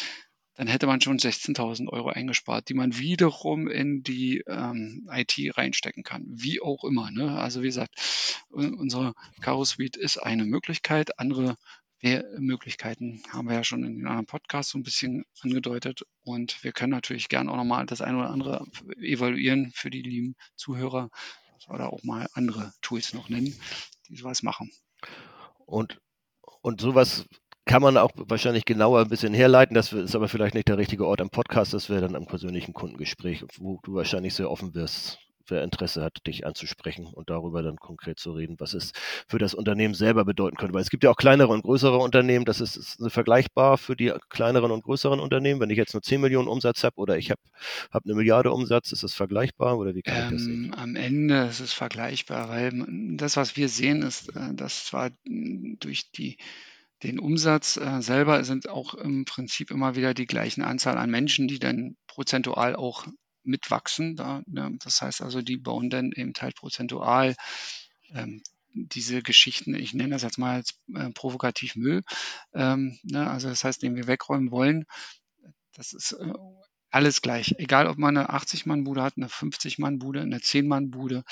dann 0.54 0.66
hätte 0.66 0.86
man 0.86 1.00
schon 1.00 1.18
16.000 1.18 1.88
Euro 1.88 2.10
eingespart, 2.10 2.68
die 2.68 2.74
man 2.74 2.98
wiederum 2.98 3.68
in 3.68 4.02
die 4.02 4.42
ähm, 4.46 5.08
IT 5.10 5.34
reinstecken 5.56 6.02
kann, 6.02 6.26
wie 6.28 6.60
auch 6.60 6.84
immer. 6.84 7.10
Ne? 7.10 7.38
Also 7.38 7.62
wie 7.62 7.66
gesagt, 7.66 7.94
un- 8.50 8.74
unsere 8.74 9.14
Caro 9.40 9.64
Suite 9.64 9.96
ist 9.96 10.18
eine 10.18 10.44
Möglichkeit. 10.44 11.18
Andere 11.18 11.56
Möglichkeiten 12.38 13.22
haben 13.30 13.46
wir 13.48 13.54
ja 13.54 13.62
schon 13.64 13.84
in 13.84 13.94
den 13.98 14.06
anderen 14.08 14.26
Podcasts 14.26 14.72
so 14.72 14.78
ein 14.78 14.82
bisschen 14.82 15.24
angedeutet. 15.40 16.02
Und 16.24 16.62
wir 16.64 16.72
können 16.72 16.90
natürlich 16.90 17.28
gern 17.28 17.48
auch 17.48 17.56
nochmal 17.56 17.86
das 17.86 18.00
eine 18.00 18.18
oder 18.18 18.30
andere 18.30 18.66
evaluieren 19.00 19.70
für 19.72 19.88
die 19.88 20.02
lieben 20.02 20.34
Zuhörer, 20.56 21.10
da 21.68 21.86
auch 21.86 22.02
mal 22.02 22.26
andere 22.32 22.72
Tools 22.82 23.14
noch 23.14 23.28
nennen, 23.28 23.54
die 24.08 24.16
sowas 24.16 24.42
machen. 24.42 24.72
Und, 25.64 26.00
und 26.60 26.80
sowas 26.80 27.24
kann 27.64 27.82
man 27.82 27.96
auch 27.96 28.10
wahrscheinlich 28.16 28.64
genauer 28.64 29.00
ein 29.00 29.08
bisschen 29.08 29.34
herleiten. 29.34 29.74
Das 29.74 29.92
ist 29.92 30.16
aber 30.16 30.28
vielleicht 30.28 30.54
nicht 30.54 30.68
der 30.68 30.78
richtige 30.78 31.06
Ort 31.06 31.20
am 31.20 31.30
Podcast. 31.30 31.72
Das 31.74 31.88
wäre 31.88 32.00
dann 32.00 32.16
am 32.16 32.26
persönlichen 32.26 32.72
Kundengespräch, 32.72 33.44
wo 33.58 33.78
du 33.82 33.94
wahrscheinlich 33.94 34.34
sehr 34.34 34.50
offen 34.50 34.74
wirst, 34.74 35.18
wer 35.46 35.62
Interesse 35.62 36.02
hat, 36.02 36.26
dich 36.26 36.44
anzusprechen 36.44 37.06
und 37.06 37.30
darüber 37.30 37.62
dann 37.62 37.76
konkret 37.76 38.18
zu 38.18 38.32
reden, 38.32 38.56
was 38.58 38.74
es 38.74 38.92
für 39.28 39.38
das 39.38 39.54
Unternehmen 39.54 39.94
selber 39.94 40.24
bedeuten 40.24 40.56
könnte. 40.56 40.74
Weil 40.74 40.82
es 40.82 40.90
gibt 40.90 41.04
ja 41.04 41.10
auch 41.10 41.16
kleinere 41.16 41.48
und 41.48 41.62
größere 41.62 41.98
Unternehmen. 41.98 42.44
Das 42.44 42.60
ist, 42.60 42.76
ist 42.76 43.12
vergleichbar 43.12 43.78
für 43.78 43.94
die 43.94 44.12
kleineren 44.28 44.72
und 44.72 44.82
größeren 44.82 45.20
Unternehmen. 45.20 45.60
Wenn 45.60 45.70
ich 45.70 45.78
jetzt 45.78 45.94
nur 45.94 46.02
10 46.02 46.20
Millionen 46.20 46.48
Umsatz 46.48 46.82
habe 46.82 46.96
oder 46.96 47.16
ich 47.16 47.30
habe 47.30 47.40
hab 47.92 48.04
eine 48.04 48.14
Milliarde 48.14 48.50
Umsatz, 48.50 48.90
ist 48.90 49.04
das 49.04 49.14
vergleichbar 49.14 49.78
oder 49.78 49.94
wie 49.94 50.02
kann 50.02 50.24
ich 50.24 50.30
das 50.30 50.42
sehen? 50.42 50.64
Ähm, 50.64 50.74
am 50.74 50.96
Ende 50.96 51.44
ist 51.44 51.60
es 51.60 51.72
vergleichbar, 51.72 52.48
weil 52.48 52.72
das, 53.16 53.36
was 53.36 53.56
wir 53.56 53.68
sehen, 53.68 54.02
ist, 54.02 54.34
äh, 54.34 54.54
dass 54.54 54.86
zwar 54.86 55.10
durch 55.24 56.10
die, 56.10 56.38
den 57.02 57.18
Umsatz 57.18 57.76
äh, 57.76 58.00
selber 58.00 58.44
sind 58.44 58.68
auch 58.68 58.94
im 58.94 59.24
Prinzip 59.24 59.70
immer 59.70 59.96
wieder 59.96 60.14
die 60.14 60.26
gleichen 60.26 60.62
Anzahl 60.62 60.98
an 60.98 61.10
Menschen, 61.10 61.48
die 61.48 61.58
dann 61.58 61.96
prozentual 62.06 62.76
auch 62.76 63.06
mitwachsen. 63.44 64.16
Da, 64.16 64.42
ne? 64.46 64.76
Das 64.84 65.02
heißt 65.02 65.22
also, 65.22 65.42
die 65.42 65.56
bauen 65.56 65.90
dann 65.90 66.12
eben 66.12 66.32
halt 66.40 66.56
prozentual 66.56 67.34
ähm, 68.14 68.42
diese 68.74 69.22
Geschichten, 69.22 69.74
ich 69.74 69.94
nenne 69.94 70.10
das 70.10 70.22
jetzt 70.22 70.38
mal 70.38 70.56
als 70.56 70.78
äh, 70.94 71.10
provokativ 71.10 71.76
Müll, 71.76 72.02
ähm, 72.54 72.98
ne? 73.02 73.28
also 73.28 73.48
das 73.48 73.64
heißt, 73.64 73.82
den 73.82 73.96
wir 73.96 74.06
wegräumen 74.06 74.50
wollen, 74.50 74.86
das 75.74 75.92
ist 75.92 76.12
äh, 76.12 76.32
alles 76.90 77.22
gleich. 77.22 77.54
Egal, 77.58 77.86
ob 77.86 77.98
man 77.98 78.16
eine 78.16 78.30
80-Mann-Bude 78.30 79.02
hat, 79.02 79.14
eine 79.16 79.28
50-Mann-Bude, 79.28 80.20
eine 80.20 80.38
10-Mann-Bude, 80.38 81.24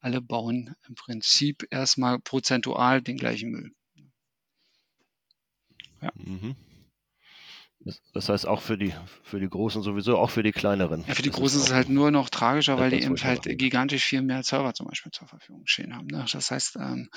alle 0.00 0.20
bauen 0.20 0.74
im 0.88 0.94
Prinzip 0.94 1.66
erstmal 1.70 2.18
prozentual 2.18 3.02
den 3.02 3.16
gleichen 3.16 3.50
Müll. 3.50 3.72
Ja. 6.00 6.10
Mhm. 6.16 6.56
Das, 7.82 7.98
das 8.12 8.28
heißt 8.28 8.46
auch 8.46 8.60
für 8.60 8.76
die, 8.76 8.92
für 9.22 9.40
die 9.40 9.48
Großen 9.48 9.80
sowieso, 9.82 10.18
auch 10.18 10.28
für 10.28 10.42
die 10.42 10.52
kleineren. 10.52 11.02
Ja, 11.08 11.14
für 11.14 11.22
die 11.22 11.30
Das 11.30 11.38
Großen 11.38 11.60
ist 11.60 11.68
es 11.68 11.72
halt 11.72 11.88
nur 11.88 12.10
noch 12.10 12.28
tragischer, 12.28 12.76
weil 12.78 12.90
die 12.90 13.02
eben 13.02 13.16
halt 13.22 13.46
machen. 13.46 13.56
gigantisch 13.56 14.04
viel 14.04 14.20
mehr 14.20 14.42
Server 14.42 14.74
zum 14.74 14.86
Beispiel 14.86 15.10
zur 15.12 15.28
Verfügung 15.28 15.62
stehen 15.64 15.96
haben. 15.96 16.06
Ne? 16.08 16.26
Das 16.30 16.50
heißt, 16.50 16.76
ähm, 16.76 17.08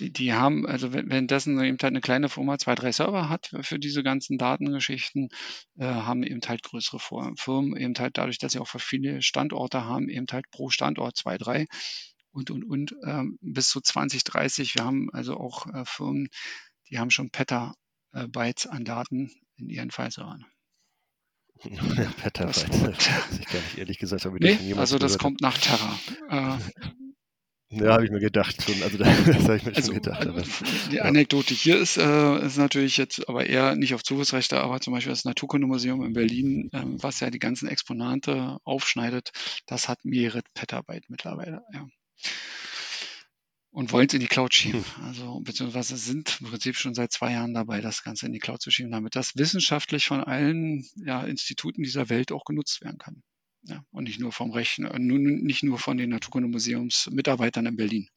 die, 0.00 0.12
die 0.12 0.34
haben, 0.34 0.66
also 0.66 0.92
wenn- 0.92 1.08
währenddessen 1.08 1.54
eben 1.62 1.78
halt 1.80 1.84
eine 1.84 2.02
kleine 2.02 2.28
Firma 2.28 2.58
zwei, 2.58 2.74
drei 2.74 2.92
Server 2.92 3.30
hat 3.30 3.46
für- 3.46 3.62
für 3.62 3.78
diese 3.78 4.02
ganzen 4.02 4.36
Datengeschichten, 4.36 5.30
äh, 5.78 5.86
haben 5.86 6.22
eben 6.24 6.42
halt 6.46 6.62
größere 6.62 6.98
Fir- 6.98 7.32
Firmen 7.38 7.74
eben 7.78 7.94
halt 7.98 8.18
dadurch, 8.18 8.36
dass 8.36 8.52
sie 8.52 8.58
auch 8.58 8.68
viele 8.68 9.22
Standorte 9.22 9.86
haben, 9.86 10.10
eben 10.10 10.26
halt 10.30 10.44
pro 10.50 10.68
Standort 10.68 11.16
zwei, 11.16 11.38
drei 11.38 11.68
und, 12.32 12.50
und, 12.50 12.64
und, 12.64 12.94
ähm, 13.06 13.38
bis 13.40 13.70
zu 13.70 13.80
20, 13.80 14.24
30. 14.24 14.74
Wir 14.74 14.84
haben 14.84 15.08
also 15.10 15.38
auch 15.38 15.66
äh, 15.72 15.86
Firmen, 15.86 16.28
die 16.90 16.98
haben 16.98 17.10
schon 17.10 17.30
Petabytes 18.12 18.66
an 18.66 18.84
Daten 18.84 19.30
in 19.56 19.68
ihren 19.68 19.90
File-Servern. 19.90 20.44
Petabyte. 21.60 22.66
Das- 22.68 23.38
ich 23.38 23.46
gar 23.46 23.60
nicht, 23.60 23.78
ehrlich 23.78 23.98
gesagt, 23.98 24.24
habe 24.24 24.36
ich 24.38 24.60
Nee, 24.60 24.70
das 24.70 24.78
also 24.78 24.98
das 24.98 25.12
gehört. 25.12 25.20
kommt 25.22 25.40
nach 25.40 25.58
Terra. 25.58 25.98
Äh, 26.28 26.58
Ja, 27.74 27.94
habe 27.94 28.04
ich 28.04 28.10
mir 28.10 28.20
gedacht 28.20 28.60
schon. 28.62 28.82
Also 28.82 28.98
das 28.98 29.08
habe 29.44 29.56
ich 29.56 29.64
mir 29.64 29.74
also, 29.76 29.92
schon 29.92 30.02
gedacht. 30.02 30.26
Aber, 30.26 30.42
die 30.90 31.00
Anekdote 31.00 31.54
hier 31.54 31.78
ist, 31.78 31.96
äh, 31.96 32.44
ist 32.44 32.58
natürlich 32.58 32.96
jetzt 32.98 33.28
aber 33.28 33.46
eher 33.46 33.76
nicht 33.76 33.94
auf 33.94 34.02
Zugriffsrechte, 34.02 34.60
aber 34.60 34.80
zum 34.80 34.92
Beispiel 34.92 35.12
das 35.12 35.24
Naturkundemuseum 35.24 36.04
in 36.04 36.12
Berlin, 36.12 36.68
äh, 36.72 36.82
was 36.84 37.20
ja 37.20 37.30
die 37.30 37.38
ganzen 37.38 37.68
Exponate 37.68 38.58
aufschneidet, 38.64 39.30
das 39.66 39.88
hat 39.88 40.04
mehrere 40.04 40.42
Petabyte 40.54 41.08
mittlerweile. 41.08 41.62
Ja. 41.72 41.86
Und 43.72 43.90
wollen 43.90 44.06
es 44.06 44.12
in 44.12 44.20
die 44.20 44.26
Cloud 44.26 44.54
schieben. 44.54 44.84
Also 45.02 45.40
beziehungsweise 45.40 45.96
sind 45.96 46.38
im 46.40 46.48
Prinzip 46.48 46.76
schon 46.76 46.92
seit 46.92 47.10
zwei 47.10 47.32
Jahren 47.32 47.54
dabei, 47.54 47.80
das 47.80 48.04
Ganze 48.04 48.26
in 48.26 48.32
die 48.32 48.38
Cloud 48.38 48.60
zu 48.60 48.70
schieben, 48.70 48.92
damit 48.92 49.16
das 49.16 49.34
wissenschaftlich 49.36 50.06
von 50.06 50.22
allen 50.22 50.86
ja, 50.96 51.22
Instituten 51.22 51.82
dieser 51.82 52.10
Welt 52.10 52.32
auch 52.32 52.44
genutzt 52.44 52.82
werden 52.82 52.98
kann. 52.98 53.22
Ja, 53.64 53.82
und 53.90 54.04
nicht 54.04 54.20
nur 54.20 54.32
vom 54.32 54.50
Rechner, 54.50 54.92
äh, 54.92 54.98
nicht 54.98 55.62
nur 55.62 55.78
von 55.78 55.96
den 55.96 56.10
Naturkundemuseums-Mitarbeitern 56.10 57.64
in 57.64 57.76
Berlin. 57.76 58.08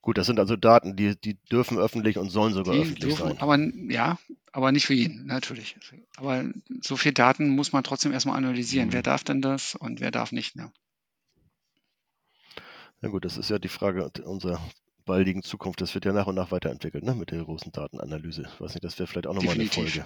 Gut, 0.00 0.16
das 0.16 0.26
sind 0.26 0.38
also 0.38 0.54
Daten, 0.54 0.94
die, 0.94 1.20
die 1.20 1.34
dürfen 1.50 1.78
öffentlich 1.78 2.16
und 2.16 2.30
sollen 2.30 2.54
sogar 2.54 2.74
die 2.74 2.80
öffentlich 2.80 3.16
dürfen, 3.16 3.28
sein. 3.28 3.38
Aber 3.40 3.58
ja, 3.92 4.18
aber 4.52 4.70
nicht 4.70 4.86
für 4.86 4.94
jeden, 4.94 5.26
natürlich. 5.26 5.76
Aber 6.16 6.48
so 6.80 6.96
viel 6.96 7.12
Daten 7.12 7.48
muss 7.48 7.72
man 7.72 7.82
trotzdem 7.84 8.12
erstmal 8.12 8.36
analysieren. 8.36 8.88
Mhm. 8.88 8.92
Wer 8.92 9.02
darf 9.02 9.24
denn 9.24 9.42
das 9.42 9.74
und 9.74 10.00
wer 10.00 10.10
darf 10.10 10.30
nicht? 10.30 10.54
Ne? 10.54 10.72
Ja 13.00 13.08
gut, 13.08 13.24
das 13.24 13.36
ist 13.36 13.50
ja 13.50 13.58
die 13.58 13.68
Frage 13.68 14.10
unserer 14.24 14.60
baldigen 15.04 15.42
Zukunft. 15.42 15.80
Das 15.80 15.94
wird 15.94 16.04
ja 16.04 16.12
nach 16.12 16.26
und 16.26 16.34
nach 16.34 16.50
weiterentwickelt, 16.50 17.04
ne, 17.04 17.14
mit 17.14 17.30
der 17.30 17.44
großen 17.44 17.72
Datenanalyse. 17.72 18.42
Ich 18.42 18.60
weiß 18.60 18.74
nicht, 18.74 18.84
das 18.84 18.98
wäre 18.98 19.06
vielleicht 19.06 19.26
auch 19.26 19.34
nochmal 19.34 19.54
eine 19.54 19.66
Folge. 19.66 20.04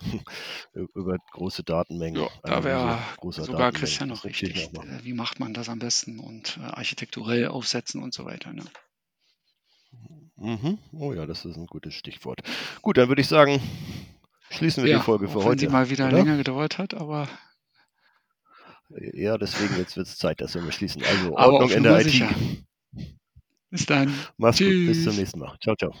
über 0.94 1.18
große 1.32 1.64
Datenmengen. 1.64 2.22
Ja, 2.22 2.28
da 2.42 2.64
wäre 2.64 2.98
sogar 3.30 3.72
Christian 3.72 4.08
noch 4.08 4.24
richtig. 4.24 4.56
Äh, 4.72 5.04
wie 5.04 5.12
macht 5.12 5.40
man 5.40 5.54
das 5.54 5.68
am 5.68 5.80
besten 5.80 6.20
und 6.20 6.58
äh, 6.58 6.66
architekturell 6.66 7.48
aufsetzen 7.48 8.02
und 8.02 8.14
so 8.14 8.24
weiter. 8.24 8.52
Ne? 8.52 8.64
Mhm. 10.36 10.78
Oh 10.92 11.12
ja, 11.12 11.26
das 11.26 11.44
ist 11.44 11.56
ein 11.56 11.66
gutes 11.66 11.94
Stichwort. 11.94 12.40
Gut, 12.80 12.96
dann 12.96 13.08
würde 13.08 13.22
ich 13.22 13.28
sagen, 13.28 13.60
schließen 14.50 14.84
wir 14.84 14.90
ja, 14.90 14.98
die 14.98 15.04
Folge 15.04 15.26
für 15.26 15.34
heute. 15.34 15.50
Wenn 15.50 15.58
sie 15.58 15.68
mal 15.68 15.90
wieder 15.90 16.06
oder? 16.06 16.16
länger 16.16 16.36
gedauert 16.36 16.78
hat, 16.78 16.94
aber. 16.94 17.28
Ja, 18.90 19.36
deswegen 19.36 19.76
jetzt 19.76 19.96
wird 19.96 20.06
es 20.06 20.16
Zeit, 20.16 20.40
dass 20.40 20.54
wir 20.54 20.62
mal 20.62 20.72
schließen. 20.72 21.02
Also 21.02 21.36
Ordnung 21.36 21.70
in 21.70 21.82
der 21.82 22.00
IT. 22.00 22.22
Bis 23.70 23.84
dann. 23.84 24.12
Mach's 24.38 24.56
Tschüss. 24.56 24.86
gut, 24.86 24.86
bis 24.86 25.04
zum 25.04 25.16
nächsten 25.16 25.38
Mal. 25.40 25.56
Ciao, 25.60 25.76
ciao. 25.76 25.94